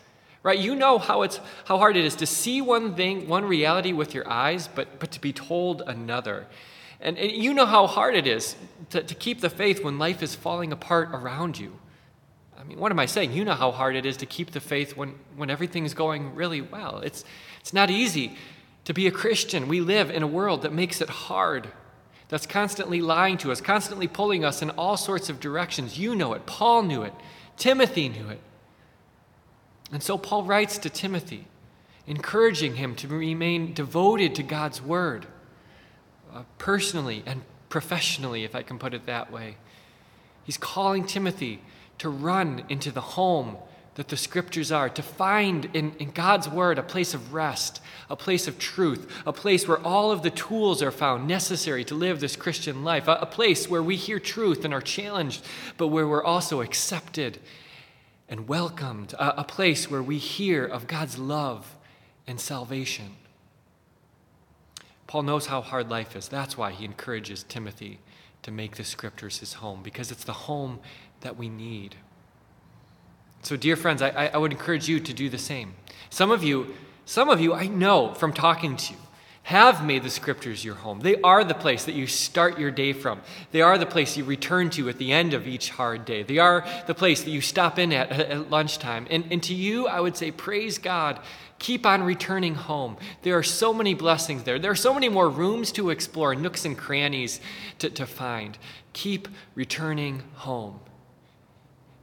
right? 0.48 0.58
You 0.58 0.76
know 0.76 0.98
how 0.98 1.24
it's 1.24 1.42
how 1.66 1.78
hard 1.78 1.98
it 1.98 2.06
is 2.06 2.16
to 2.16 2.26
see 2.26 2.62
one 2.62 2.96
thing 2.96 3.28
one 3.28 3.44
reality 3.44 3.92
with 3.92 4.14
your 4.16 4.26
eyes 4.30 4.70
but 4.74 4.98
but 4.98 5.12
to 5.12 5.20
be 5.20 5.34
told 5.34 5.82
another. 5.82 6.48
And, 7.02 7.18
and 7.18 7.30
you 7.30 7.54
know 7.54 7.66
how 7.66 7.86
hard 7.86 8.16
it 8.16 8.26
is 8.26 8.56
to, 8.92 9.04
to 9.04 9.14
keep 9.14 9.42
the 9.42 9.50
faith 9.50 9.84
when 9.84 10.00
life 10.00 10.24
is 10.24 10.36
falling 10.36 10.72
apart 10.72 11.10
around 11.12 11.60
you. 11.60 11.74
I 12.58 12.64
mean 12.64 12.80
what 12.80 12.94
am 12.94 13.00
i 13.00 13.06
saying? 13.06 13.34
You 13.34 13.44
know 13.44 13.56
how 13.56 13.72
hard 13.72 13.98
it 13.98 14.06
is 14.06 14.16
to 14.18 14.26
keep 14.26 14.52
the 14.52 14.62
faith 14.62 14.96
when 14.96 15.16
when 15.36 15.50
everything's 15.50 15.94
going 15.94 16.34
really 16.34 16.62
well. 16.62 17.00
It's 17.00 17.26
it's 17.60 17.74
not 17.74 17.90
easy 17.90 18.38
to 18.86 18.94
be 18.94 19.06
a 19.06 19.12
christian. 19.12 19.68
We 19.68 19.82
live 19.82 20.10
in 20.10 20.24
a 20.24 20.28
world 20.28 20.62
that 20.62 20.72
makes 20.72 21.02
it 21.02 21.10
hard 21.10 21.68
that's 22.30 22.46
constantly 22.46 23.02
lying 23.02 23.38
to 23.40 23.52
us 23.52 23.60
constantly 23.60 24.08
pulling 24.08 24.46
us 24.46 24.62
in 24.62 24.70
all 24.70 24.96
sorts 24.96 25.30
of 25.30 25.42
directions. 25.42 26.00
You 26.00 26.16
know 26.16 26.32
it. 26.32 26.46
Paul 26.46 26.84
knew 26.84 27.04
it. 27.04 27.14
Timothy 27.58 28.08
knew 28.08 28.30
it 28.30 28.40
and 29.92 30.04
so 30.04 30.18
Paul 30.18 30.44
writes 30.44 30.78
to 30.80 30.90
Timothy, 30.90 31.48
encouraging 32.06 32.76
him 32.76 32.96
to 32.96 33.08
remain 33.08 33.74
devoted 33.74 34.36
to 34.36 34.44
God's 34.44 34.82
word, 34.82 35.28
uh, 36.34 36.44
personally 36.58 37.24
and 37.26 37.42
professionally, 37.70 38.44
if 38.44 38.56
I 38.56 38.64
can 38.64 38.80
put 38.80 38.94
it 38.94 39.06
that 39.06 39.32
way. 39.32 39.58
He's 40.44 40.58
calling 40.58 41.06
Timothy 41.06 41.62
to 42.00 42.10
run 42.10 42.64
into 42.70 42.92
the 42.92 43.02
home 43.02 43.58
that 43.96 44.10
the 44.10 44.18
scriptures 44.18 44.72
are, 44.72 44.90
to 44.90 45.02
find 45.02 45.66
in, 45.74 45.92
in 45.98 46.12
God's 46.12 46.48
word 46.48 46.78
a 46.78 46.84
place 46.84 47.16
of 47.16 47.34
rest, 47.34 47.82
a 48.12 48.16
place 48.16 48.48
of 48.48 48.60
truth, 48.60 49.12
a 49.26 49.34
place 49.34 49.68
where 49.68 49.80
all 49.80 50.12
of 50.12 50.22
the 50.22 50.30
tools 50.30 50.84
are 50.84 50.92
found 50.92 51.28
necessary 51.28 51.84
to 51.86 51.96
live 51.96 52.20
this 52.20 52.36
Christian 52.36 52.84
life, 52.84 53.08
a, 53.08 53.14
a 53.14 53.26
place 53.26 53.68
where 53.68 53.82
we 53.82 53.96
hear 53.96 54.20
truth 54.20 54.64
and 54.64 54.74
are 54.74 54.82
challenged, 54.82 55.44
but 55.78 55.88
where 55.88 56.08
we're 56.08 56.24
also 56.24 56.62
accepted 56.62 57.40
and 58.30 58.48
welcomed, 58.48 59.14
a, 59.14 59.42
a 59.42 59.44
place 59.44 59.90
where 59.90 60.04
we 60.04 60.18
hear 60.18 60.66
of 60.66 60.88
God's 60.88 61.18
love 61.18 61.76
and 62.26 62.40
salvation. 62.40 63.16
Paul 65.08 65.24
knows 65.24 65.48
how 65.48 65.62
hard 65.62 65.90
life 65.90 66.16
is. 66.16 66.28
That's 66.28 66.58
why 66.58 66.72
he 66.72 66.84
encourages 66.84 67.44
Timothy 67.44 68.00
to 68.44 68.52
make 68.52 68.76
the 68.76 68.84
scriptures 68.84 69.40
his 69.40 69.54
home, 69.54 69.82
because 69.82 70.12
it's 70.12 70.26
the 70.26 70.34
home 70.34 70.80
that 71.22 71.38
we 71.38 71.50
need. 71.50 71.96
So, 73.44 73.56
dear 73.56 73.76
friends, 73.76 74.02
I, 74.02 74.30
I 74.34 74.38
would 74.38 74.52
encourage 74.52 74.90
you 74.90 75.00
to 75.00 75.14
do 75.14 75.30
the 75.30 75.38
same. 75.38 75.76
Some 76.10 76.32
of 76.32 76.44
you, 76.44 76.76
some 77.06 77.30
of 77.30 77.40
you 77.40 77.54
I 77.54 77.68
know 77.68 78.14
from 78.14 78.34
talking 78.34 78.76
to 78.76 78.94
you, 78.94 79.00
have 79.48 79.82
made 79.82 80.04
the 80.04 80.10
scriptures 80.10 80.66
your 80.66 80.76
home. 80.76 81.00
They 81.00 81.22
are 81.22 81.42
the 81.42 81.54
place 81.54 81.86
that 81.86 81.96
you 81.96 82.06
start 82.06 82.60
your 82.60 82.70
day 82.70 82.92
from. 82.92 83.22
They 83.54 83.62
are 83.62 83.78
the 83.78 83.86
place 83.86 84.18
you 84.18 84.26
return 84.26 84.70
to 84.72 84.90
at 84.90 84.98
the 84.98 85.14
end 85.14 85.34
of 85.34 85.48
each 85.48 85.70
hard 85.70 86.04
day. 86.04 86.24
They 86.24 86.38
are 86.38 86.68
the 86.86 86.94
place 86.94 87.24
that 87.24 87.32
you 87.32 87.40
stop 87.40 87.80
in 87.80 87.94
at 87.94 88.12
at 88.32 88.52
lunchtime. 88.52 89.08
And, 89.10 89.24
and 89.32 89.42
to 89.44 89.54
you, 89.54 89.88
I 89.88 90.02
would 90.02 90.18
say, 90.18 90.32
praise 90.32 90.78
God. 90.78 91.22
Keep 91.60 91.86
on 91.86 92.04
returning 92.04 92.56
home. 92.56 92.98
There 93.22 93.38
are 93.38 93.44
so 93.44 93.74
many 93.74 93.94
blessings 93.94 94.44
there. 94.44 94.60
There 94.60 94.72
are 94.72 94.76
so 94.76 94.94
many 94.94 95.08
more 95.08 95.30
rooms 95.30 95.72
to 95.72 95.92
explore, 95.92 96.36
nooks 96.36 96.66
and 96.66 96.78
crannies 96.78 97.40
to, 97.80 97.90
to 97.92 98.06
find. 98.06 98.58
Keep 98.92 99.30
returning 99.56 100.24
home. 100.34 100.82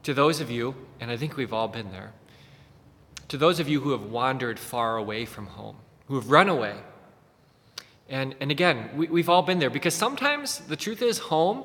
To 0.04 0.14
those 0.14 0.40
of 0.40 0.50
you, 0.50 0.74
and 0.98 1.10
I 1.10 1.18
think 1.18 1.36
we've 1.36 1.52
all 1.52 1.68
been 1.68 1.92
there, 1.92 2.14
to 3.28 3.36
those 3.36 3.60
of 3.60 3.68
you 3.68 3.82
who 3.82 3.90
have 3.90 4.04
wandered 4.04 4.58
far 4.58 4.96
away 4.96 5.26
from 5.26 5.48
home, 5.48 5.76
who 6.06 6.14
have 6.14 6.30
run 6.30 6.48
away, 6.48 6.76
and, 8.08 8.34
and 8.40 8.50
again, 8.50 8.90
we, 8.96 9.08
we've 9.08 9.28
all 9.28 9.42
been 9.42 9.58
there 9.58 9.70
because 9.70 9.94
sometimes 9.94 10.58
the 10.60 10.76
truth 10.76 11.02
is, 11.02 11.18
home, 11.18 11.64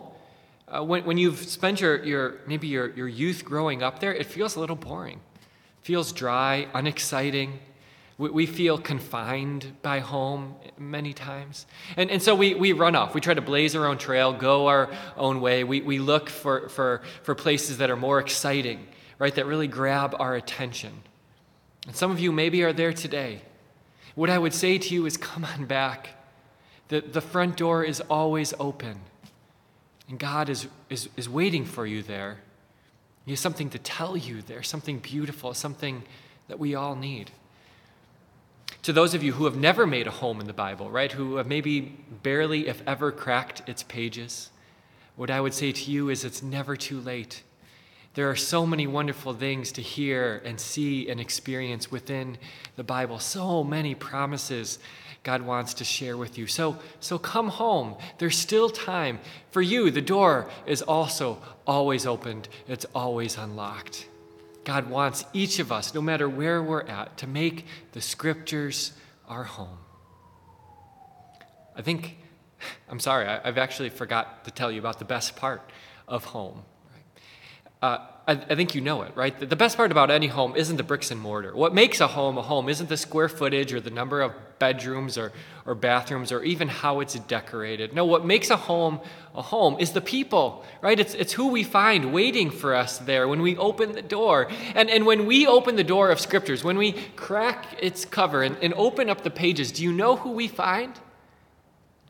uh, 0.67 0.83
when, 0.83 1.03
when 1.03 1.17
you've 1.17 1.39
spent 1.39 1.81
your, 1.81 2.03
your 2.03 2.35
maybe 2.47 2.67
your, 2.67 2.93
your 2.95 3.07
youth 3.07 3.43
growing 3.43 3.83
up 3.83 3.99
there, 3.99 4.13
it 4.13 4.25
feels 4.25 4.55
a 4.55 4.59
little 4.59 4.75
boring. 4.75 5.17
It 5.17 5.85
feels 5.85 6.13
dry, 6.13 6.67
unexciting. 6.73 7.59
We, 8.17 8.29
we 8.29 8.45
feel 8.45 8.77
confined 8.77 9.81
by 9.81 9.99
home 9.99 10.55
many 10.77 11.13
times. 11.13 11.65
And, 11.97 12.11
and 12.11 12.21
so 12.21 12.35
we, 12.35 12.53
we 12.53 12.71
run 12.71 12.95
off. 12.95 13.13
We 13.13 13.21
try 13.21 13.33
to 13.33 13.41
blaze 13.41 13.75
our 13.75 13.87
own 13.87 13.97
trail, 13.97 14.31
go 14.31 14.67
our 14.67 14.91
own 15.17 15.41
way. 15.41 15.63
We, 15.63 15.81
we 15.81 15.99
look 15.99 16.29
for, 16.29 16.69
for, 16.69 17.01
for 17.23 17.35
places 17.35 17.79
that 17.79 17.89
are 17.89 17.97
more 17.97 18.19
exciting, 18.19 18.87
right, 19.17 19.33
that 19.35 19.45
really 19.45 19.67
grab 19.67 20.15
our 20.19 20.35
attention. 20.35 20.93
And 21.87 21.95
some 21.95 22.11
of 22.11 22.19
you 22.19 22.31
maybe 22.31 22.63
are 22.63 22.73
there 22.73 22.93
today. 22.93 23.41
What 24.15 24.29
I 24.29 24.37
would 24.37 24.53
say 24.53 24.77
to 24.77 24.93
you 24.93 25.05
is 25.05 25.17
come 25.17 25.43
on 25.43 25.65
back. 25.65 26.09
The, 26.89 27.01
the 27.01 27.21
front 27.21 27.57
door 27.57 27.83
is 27.83 28.01
always 28.01 28.53
open. 28.59 28.99
And 30.09 30.19
God 30.19 30.49
is, 30.49 30.67
is, 30.89 31.09
is 31.15 31.29
waiting 31.29 31.65
for 31.65 31.85
you 31.85 32.01
there. 32.01 32.39
He 33.25 33.31
has 33.31 33.39
something 33.39 33.69
to 33.69 33.79
tell 33.79 34.17
you 34.17 34.41
there, 34.41 34.63
something 34.63 34.99
beautiful, 34.99 35.53
something 35.53 36.03
that 36.47 36.59
we 36.59 36.73
all 36.73 36.95
need. 36.95 37.31
To 38.83 38.93
those 38.93 39.13
of 39.13 39.21
you 39.21 39.33
who 39.33 39.45
have 39.45 39.55
never 39.55 39.85
made 39.85 40.07
a 40.07 40.11
home 40.11 40.39
in 40.41 40.47
the 40.47 40.53
Bible, 40.53 40.89
right, 40.89 41.11
who 41.11 41.35
have 41.35 41.45
maybe 41.45 41.81
barely, 42.23 42.67
if 42.67 42.81
ever, 42.87 43.11
cracked 43.11 43.61
its 43.69 43.83
pages, 43.83 44.49
what 45.15 45.29
I 45.29 45.41
would 45.41 45.53
say 45.53 45.71
to 45.71 45.91
you 45.91 46.09
is 46.09 46.23
it's 46.23 46.41
never 46.41 46.75
too 46.75 46.99
late. 46.99 47.43
There 48.15 48.29
are 48.29 48.35
so 48.35 48.65
many 48.65 48.87
wonderful 48.87 49.33
things 49.33 49.71
to 49.73 49.81
hear 49.81 50.41
and 50.43 50.59
see 50.59 51.09
and 51.09 51.19
experience 51.19 51.91
within 51.91 52.37
the 52.77 52.83
Bible, 52.83 53.19
so 53.19 53.63
many 53.63 53.93
promises 53.93 54.79
God 55.23 55.41
wants 55.41 55.73
to 55.75 55.83
share 55.83 56.15
with 56.15 56.37
you. 56.37 56.47
So, 56.47 56.77
so 56.99 57.17
come 57.19 57.49
home. 57.49 57.95
There's 58.17 58.37
still 58.37 58.69
time. 58.69 59.19
For 59.51 59.61
you, 59.61 59.91
the 59.91 60.01
door 60.01 60.49
is 60.65 60.81
also 60.81 61.39
always 61.67 62.05
opened, 62.05 62.47
it's 62.67 62.85
always 62.95 63.37
unlocked. 63.37 64.07
God 64.63 64.89
wants 64.89 65.25
each 65.33 65.59
of 65.59 65.71
us, 65.71 65.93
no 65.93 66.01
matter 66.01 66.29
where 66.29 66.61
we're 66.61 66.83
at, 66.83 67.17
to 67.17 67.27
make 67.27 67.65
the 67.93 68.01
scriptures 68.01 68.93
our 69.27 69.43
home. 69.43 69.77
I 71.75 71.81
think, 71.81 72.17
I'm 72.89 72.99
sorry, 72.99 73.25
I've 73.25 73.57
actually 73.57 73.89
forgot 73.89 74.45
to 74.45 74.51
tell 74.51 74.71
you 74.71 74.79
about 74.79 74.99
the 74.99 75.05
best 75.05 75.35
part 75.35 75.69
of 76.07 76.25
home. 76.25 76.63
Uh, 77.81 77.99
I, 78.27 78.33
I, 78.33 78.55
think 78.55 78.75
you 78.75 78.81
know 78.81 79.01
it, 79.03 79.15
right? 79.15 79.37
The, 79.39 79.45
the 79.45 79.55
best 79.55 79.77
part 79.77 79.91
about 79.91 80.11
any 80.11 80.27
home 80.27 80.55
isn't 80.55 80.75
the 80.75 80.83
bricks 80.83 81.11
and 81.11 81.19
mortar. 81.19 81.55
What 81.55 81.73
makes 81.73 82.01
a 82.01 82.07
home 82.07 82.37
a 82.37 82.41
home 82.41 82.67
isn't 82.67 82.89
the 82.89 82.97
square 82.97 83.29
footage 83.29 83.73
or 83.73 83.79
the 83.79 83.89
number 83.89 84.21
of 84.21 84.33
bedrooms 84.59 85.17
or, 85.17 85.31
or 85.65 85.73
bathrooms 85.73 86.31
or 86.31 86.43
even 86.43 86.67
how 86.67 86.99
it's 86.99 87.15
decorated. 87.15 87.93
No, 87.93 88.05
what 88.05 88.25
makes 88.25 88.49
a 88.49 88.57
home 88.57 88.99
a 89.33 89.41
home 89.41 89.77
is 89.79 89.93
the 89.93 90.01
people, 90.01 90.65
right? 90.81 90.99
It's, 90.99 91.13
it's 91.13 91.33
who 91.33 91.47
we 91.47 91.63
find 91.63 92.11
waiting 92.11 92.51
for 92.51 92.75
us 92.75 92.97
there 92.97 93.27
when 93.27 93.41
we 93.41 93.55
open 93.57 93.93
the 93.93 94.01
door. 94.01 94.49
And, 94.75 94.89
and 94.89 95.05
when 95.05 95.25
we 95.25 95.47
open 95.47 95.75
the 95.75 95.83
door 95.83 96.11
of 96.11 96.19
scriptures, 96.19 96.63
when 96.63 96.77
we 96.77 96.91
crack 97.15 97.65
its 97.81 98.03
cover 98.05 98.43
and, 98.43 98.57
and 98.61 98.73
open 98.73 99.09
up 99.09 99.23
the 99.23 99.31
pages, 99.31 99.71
do 99.71 99.83
you 99.83 99.93
know 99.93 100.17
who 100.17 100.31
we 100.31 100.47
find? 100.47 100.99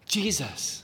Jesus. 0.05 0.83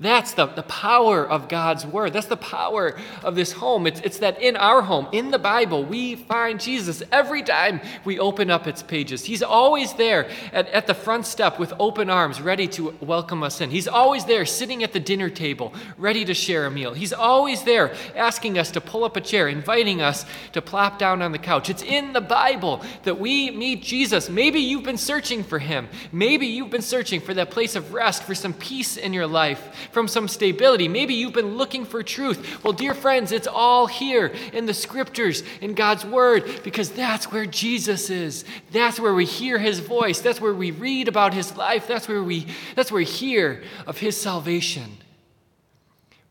That's 0.00 0.32
the, 0.34 0.46
the 0.46 0.62
power 0.62 1.28
of 1.28 1.48
God's 1.48 1.84
word. 1.84 2.12
That's 2.12 2.28
the 2.28 2.36
power 2.36 2.96
of 3.24 3.34
this 3.34 3.50
home. 3.50 3.84
It's, 3.84 4.00
it's 4.02 4.18
that 4.18 4.40
in 4.40 4.54
our 4.54 4.80
home, 4.80 5.08
in 5.10 5.32
the 5.32 5.40
Bible, 5.40 5.82
we 5.82 6.14
find 6.14 6.60
Jesus 6.60 7.02
every 7.10 7.42
time 7.42 7.80
we 8.04 8.20
open 8.20 8.48
up 8.48 8.68
its 8.68 8.80
pages. 8.80 9.24
He's 9.24 9.42
always 9.42 9.94
there 9.94 10.30
at, 10.52 10.68
at 10.68 10.86
the 10.86 10.94
front 10.94 11.26
step 11.26 11.58
with 11.58 11.72
open 11.80 12.10
arms, 12.10 12.40
ready 12.40 12.68
to 12.68 12.94
welcome 13.00 13.42
us 13.42 13.60
in. 13.60 13.70
He's 13.70 13.88
always 13.88 14.24
there 14.24 14.46
sitting 14.46 14.84
at 14.84 14.92
the 14.92 15.00
dinner 15.00 15.28
table, 15.28 15.74
ready 15.96 16.24
to 16.26 16.34
share 16.34 16.66
a 16.66 16.70
meal. 16.70 16.94
He's 16.94 17.12
always 17.12 17.64
there 17.64 17.92
asking 18.14 18.56
us 18.56 18.70
to 18.72 18.80
pull 18.80 19.02
up 19.02 19.16
a 19.16 19.20
chair, 19.20 19.48
inviting 19.48 20.00
us 20.00 20.24
to 20.52 20.62
plop 20.62 21.00
down 21.00 21.22
on 21.22 21.32
the 21.32 21.40
couch. 21.40 21.70
It's 21.70 21.82
in 21.82 22.12
the 22.12 22.20
Bible 22.20 22.82
that 23.02 23.18
we 23.18 23.50
meet 23.50 23.82
Jesus. 23.82 24.30
Maybe 24.30 24.60
you've 24.60 24.84
been 24.84 24.96
searching 24.96 25.42
for 25.42 25.58
him. 25.58 25.88
Maybe 26.12 26.46
you've 26.46 26.70
been 26.70 26.82
searching 26.82 27.20
for 27.20 27.34
that 27.34 27.50
place 27.50 27.74
of 27.74 27.92
rest, 27.92 28.22
for 28.22 28.36
some 28.36 28.52
peace 28.52 28.96
in 28.96 29.12
your 29.12 29.26
life 29.26 29.87
from 29.92 30.08
some 30.08 30.28
stability. 30.28 30.88
Maybe 30.88 31.14
you've 31.14 31.32
been 31.32 31.56
looking 31.56 31.84
for 31.84 32.02
truth. 32.02 32.62
Well, 32.64 32.72
dear 32.72 32.94
friends, 32.94 33.32
it's 33.32 33.46
all 33.46 33.86
here 33.86 34.32
in 34.52 34.66
the 34.66 34.74
scriptures, 34.74 35.42
in 35.60 35.74
God's 35.74 36.04
word, 36.04 36.44
because 36.62 36.90
that's 36.90 37.30
where 37.32 37.46
Jesus 37.46 38.10
is. 38.10 38.44
That's 38.70 39.00
where 39.00 39.14
we 39.14 39.24
hear 39.24 39.58
his 39.58 39.80
voice. 39.80 40.20
That's 40.20 40.40
where 40.40 40.54
we 40.54 40.70
read 40.70 41.08
about 41.08 41.34
his 41.34 41.56
life. 41.56 41.86
That's 41.86 42.08
where 42.08 42.22
we 42.22 42.46
that's 42.74 42.92
where 42.92 42.98
we 42.98 43.04
hear 43.04 43.62
of 43.86 43.98
his 43.98 44.16
salvation. 44.16 44.98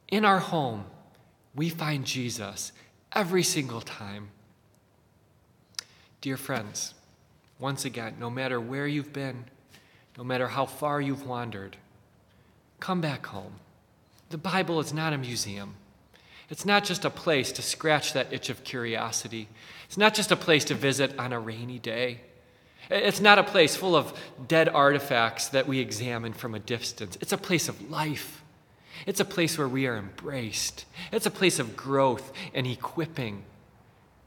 in 0.09 0.25
our 0.25 0.39
home, 0.39 0.85
we 1.55 1.69
find 1.69 2.05
Jesus 2.05 2.71
every 3.13 3.43
single 3.43 3.81
time. 3.81 4.29
Dear 6.21 6.37
friends, 6.37 6.93
once 7.59 7.85
again, 7.85 8.15
no 8.19 8.29
matter 8.29 8.59
where 8.59 8.87
you've 8.87 9.13
been, 9.13 9.45
no 10.17 10.23
matter 10.23 10.47
how 10.47 10.65
far 10.65 11.01
you've 11.01 11.25
wandered, 11.27 11.77
come 12.79 13.01
back 13.01 13.25
home. 13.27 13.53
The 14.29 14.37
Bible 14.37 14.79
is 14.79 14.93
not 14.93 15.13
a 15.13 15.17
museum. 15.17 15.75
It's 16.49 16.65
not 16.65 16.83
just 16.83 17.05
a 17.05 17.09
place 17.09 17.51
to 17.53 17.61
scratch 17.61 18.13
that 18.13 18.31
itch 18.31 18.49
of 18.49 18.63
curiosity. 18.63 19.49
It's 19.85 19.97
not 19.97 20.13
just 20.13 20.31
a 20.31 20.35
place 20.35 20.65
to 20.65 20.75
visit 20.75 21.17
on 21.19 21.33
a 21.33 21.39
rainy 21.39 21.79
day. 21.79 22.21
It's 22.89 23.19
not 23.19 23.37
a 23.37 23.43
place 23.43 23.75
full 23.75 23.95
of 23.95 24.17
dead 24.47 24.69
artifacts 24.69 25.49
that 25.49 25.67
we 25.67 25.79
examine 25.79 26.33
from 26.33 26.55
a 26.55 26.59
distance. 26.59 27.17
It's 27.19 27.33
a 27.33 27.37
place 27.37 27.67
of 27.67 27.89
life. 27.89 28.43
It's 29.05 29.19
a 29.19 29.25
place 29.25 29.57
where 29.57 29.67
we 29.67 29.87
are 29.87 29.97
embraced. 29.97 30.85
It's 31.11 31.25
a 31.25 31.31
place 31.31 31.59
of 31.59 31.75
growth 31.75 32.31
and 32.53 32.65
equipping. 32.65 33.43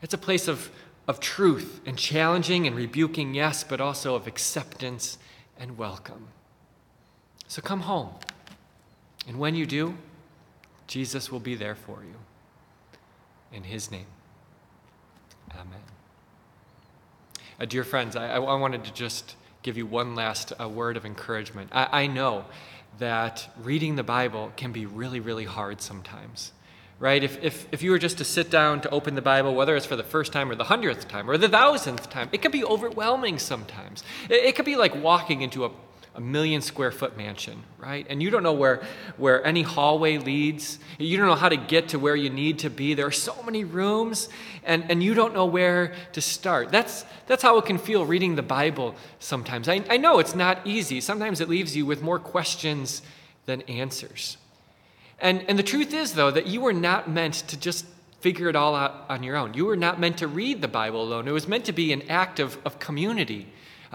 It's 0.02 0.14
a 0.14 0.18
place 0.18 0.46
of, 0.46 0.70
of 1.08 1.20
truth 1.20 1.80
and 1.86 1.96
challenging 1.96 2.66
and 2.66 2.76
rebuking, 2.76 3.34
yes, 3.34 3.64
but 3.64 3.80
also 3.80 4.14
of 4.14 4.26
acceptance 4.26 5.18
and 5.58 5.78
welcome. 5.78 6.28
So 7.48 7.62
come 7.62 7.80
home. 7.80 8.10
And 9.26 9.38
when 9.38 9.54
you 9.54 9.66
do, 9.66 9.96
Jesus 10.86 11.30
will 11.30 11.40
be 11.40 11.54
there 11.54 11.74
for 11.74 12.02
you. 12.02 12.14
In 13.52 13.64
his 13.64 13.90
name, 13.90 14.06
amen. 15.52 15.82
Uh, 17.60 17.64
dear 17.64 17.84
friends, 17.84 18.16
I, 18.16 18.34
I, 18.34 18.54
wanted 18.54 18.84
to 18.84 18.92
just 18.92 19.34
give 19.62 19.76
you 19.76 19.86
one 19.86 20.14
last 20.14 20.52
uh, 20.60 20.68
word 20.68 20.96
of 20.96 21.04
encouragement. 21.04 21.70
I, 21.72 22.02
I 22.02 22.06
know 22.06 22.44
that 22.98 23.48
reading 23.60 23.96
the 23.96 24.04
Bible 24.04 24.52
can 24.56 24.70
be 24.70 24.86
really, 24.86 25.20
really 25.20 25.44
hard 25.44 25.80
sometimes 25.80 26.52
right? 27.00 27.24
If, 27.24 27.42
if, 27.42 27.66
if 27.72 27.82
you 27.82 27.90
were 27.90 27.98
just 27.98 28.18
to 28.18 28.24
sit 28.24 28.50
down 28.50 28.82
to 28.82 28.90
open 28.90 29.14
the 29.14 29.22
Bible, 29.22 29.54
whether 29.54 29.74
it's 29.74 29.86
for 29.86 29.96
the 29.96 30.04
first 30.04 30.32
time 30.32 30.50
or 30.50 30.54
the 30.54 30.64
hundredth 30.64 31.08
time 31.08 31.28
or 31.28 31.38
the 31.38 31.48
thousandth 31.48 32.10
time, 32.10 32.28
it 32.30 32.42
could 32.42 32.52
be 32.52 32.62
overwhelming 32.62 33.38
sometimes. 33.38 34.04
It, 34.28 34.44
it 34.44 34.54
could 34.54 34.66
be 34.66 34.76
like 34.76 34.94
walking 34.94 35.40
into 35.40 35.64
a 35.64 35.70
a 36.14 36.20
million 36.20 36.60
square 36.60 36.90
foot 36.90 37.16
mansion, 37.16 37.62
right? 37.78 38.04
And 38.10 38.22
you 38.22 38.30
don't 38.30 38.42
know 38.42 38.52
where, 38.52 38.82
where 39.16 39.44
any 39.44 39.62
hallway 39.62 40.18
leads. 40.18 40.78
You 40.98 41.16
don't 41.16 41.26
know 41.26 41.36
how 41.36 41.48
to 41.48 41.56
get 41.56 41.88
to 41.90 41.98
where 41.98 42.16
you 42.16 42.30
need 42.30 42.58
to 42.60 42.70
be. 42.70 42.94
There 42.94 43.06
are 43.06 43.12
so 43.12 43.40
many 43.44 43.64
rooms, 43.64 44.28
and, 44.64 44.90
and 44.90 45.02
you 45.02 45.14
don't 45.14 45.34
know 45.34 45.46
where 45.46 45.94
to 46.12 46.20
start. 46.20 46.72
That's, 46.72 47.04
that's 47.26 47.42
how 47.42 47.58
it 47.58 47.66
can 47.66 47.78
feel 47.78 48.04
reading 48.04 48.34
the 48.34 48.42
Bible 48.42 48.96
sometimes. 49.20 49.68
I, 49.68 49.84
I 49.88 49.98
know 49.98 50.18
it's 50.18 50.34
not 50.34 50.66
easy. 50.66 51.00
Sometimes 51.00 51.40
it 51.40 51.48
leaves 51.48 51.76
you 51.76 51.86
with 51.86 52.02
more 52.02 52.18
questions 52.18 53.02
than 53.46 53.62
answers. 53.62 54.36
And, 55.20 55.44
and 55.48 55.58
the 55.58 55.62
truth 55.62 55.94
is, 55.94 56.14
though, 56.14 56.30
that 56.32 56.46
you 56.46 56.60
were 56.60 56.72
not 56.72 57.08
meant 57.08 57.34
to 57.34 57.56
just 57.56 57.86
figure 58.20 58.48
it 58.48 58.56
all 58.56 58.74
out 58.74 59.06
on 59.08 59.22
your 59.22 59.36
own. 59.36 59.54
You 59.54 59.66
were 59.66 59.76
not 59.76 60.00
meant 60.00 60.18
to 60.18 60.26
read 60.26 60.60
the 60.60 60.68
Bible 60.68 61.02
alone, 61.02 61.28
it 61.28 61.32
was 61.32 61.46
meant 61.46 61.66
to 61.66 61.72
be 61.72 61.92
an 61.92 62.02
act 62.10 62.40
of, 62.40 62.58
of 62.64 62.80
community 62.80 63.46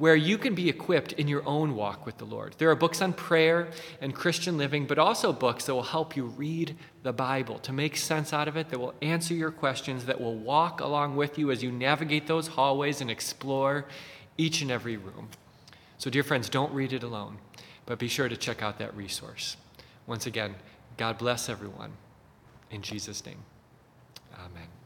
where 0.00 0.16
you 0.16 0.38
can 0.38 0.54
be 0.54 0.66
equipped 0.66 1.12
in 1.12 1.28
your 1.28 1.46
own 1.46 1.76
walk 1.76 2.06
with 2.06 2.16
the 2.16 2.24
Lord. 2.24 2.54
There 2.56 2.70
are 2.70 2.74
books 2.74 3.02
on 3.02 3.12
prayer 3.12 3.68
and 4.00 4.14
Christian 4.14 4.56
living, 4.56 4.86
but 4.86 4.98
also 4.98 5.30
books 5.30 5.66
that 5.66 5.74
will 5.74 5.82
help 5.82 6.16
you 6.16 6.24
read 6.24 6.74
the 7.02 7.12
Bible, 7.12 7.58
to 7.58 7.70
make 7.70 7.98
sense 7.98 8.32
out 8.32 8.48
of 8.48 8.56
it, 8.56 8.70
that 8.70 8.78
will 8.78 8.94
answer 9.02 9.34
your 9.34 9.50
questions, 9.50 10.06
that 10.06 10.18
will 10.18 10.36
walk 10.36 10.80
along 10.80 11.16
with 11.16 11.38
you 11.38 11.50
as 11.50 11.62
you 11.62 11.70
navigate 11.70 12.26
those 12.26 12.46
hallways 12.46 13.02
and 13.02 13.10
explore 13.10 13.84
each 14.38 14.62
and 14.62 14.70
every 14.70 14.96
room. 14.96 15.28
So, 15.98 16.08
dear 16.08 16.22
friends, 16.22 16.48
don't 16.48 16.72
read 16.72 16.94
it 16.94 17.02
alone, 17.02 17.36
but 17.84 17.98
be 17.98 18.08
sure 18.08 18.30
to 18.30 18.38
check 18.38 18.62
out 18.62 18.78
that 18.78 18.96
resource. 18.96 19.58
Once 20.06 20.24
again, 20.24 20.54
God 20.96 21.18
bless 21.18 21.50
everyone. 21.50 21.92
In 22.70 22.80
Jesus' 22.80 23.26
name, 23.26 23.42
amen. 24.34 24.79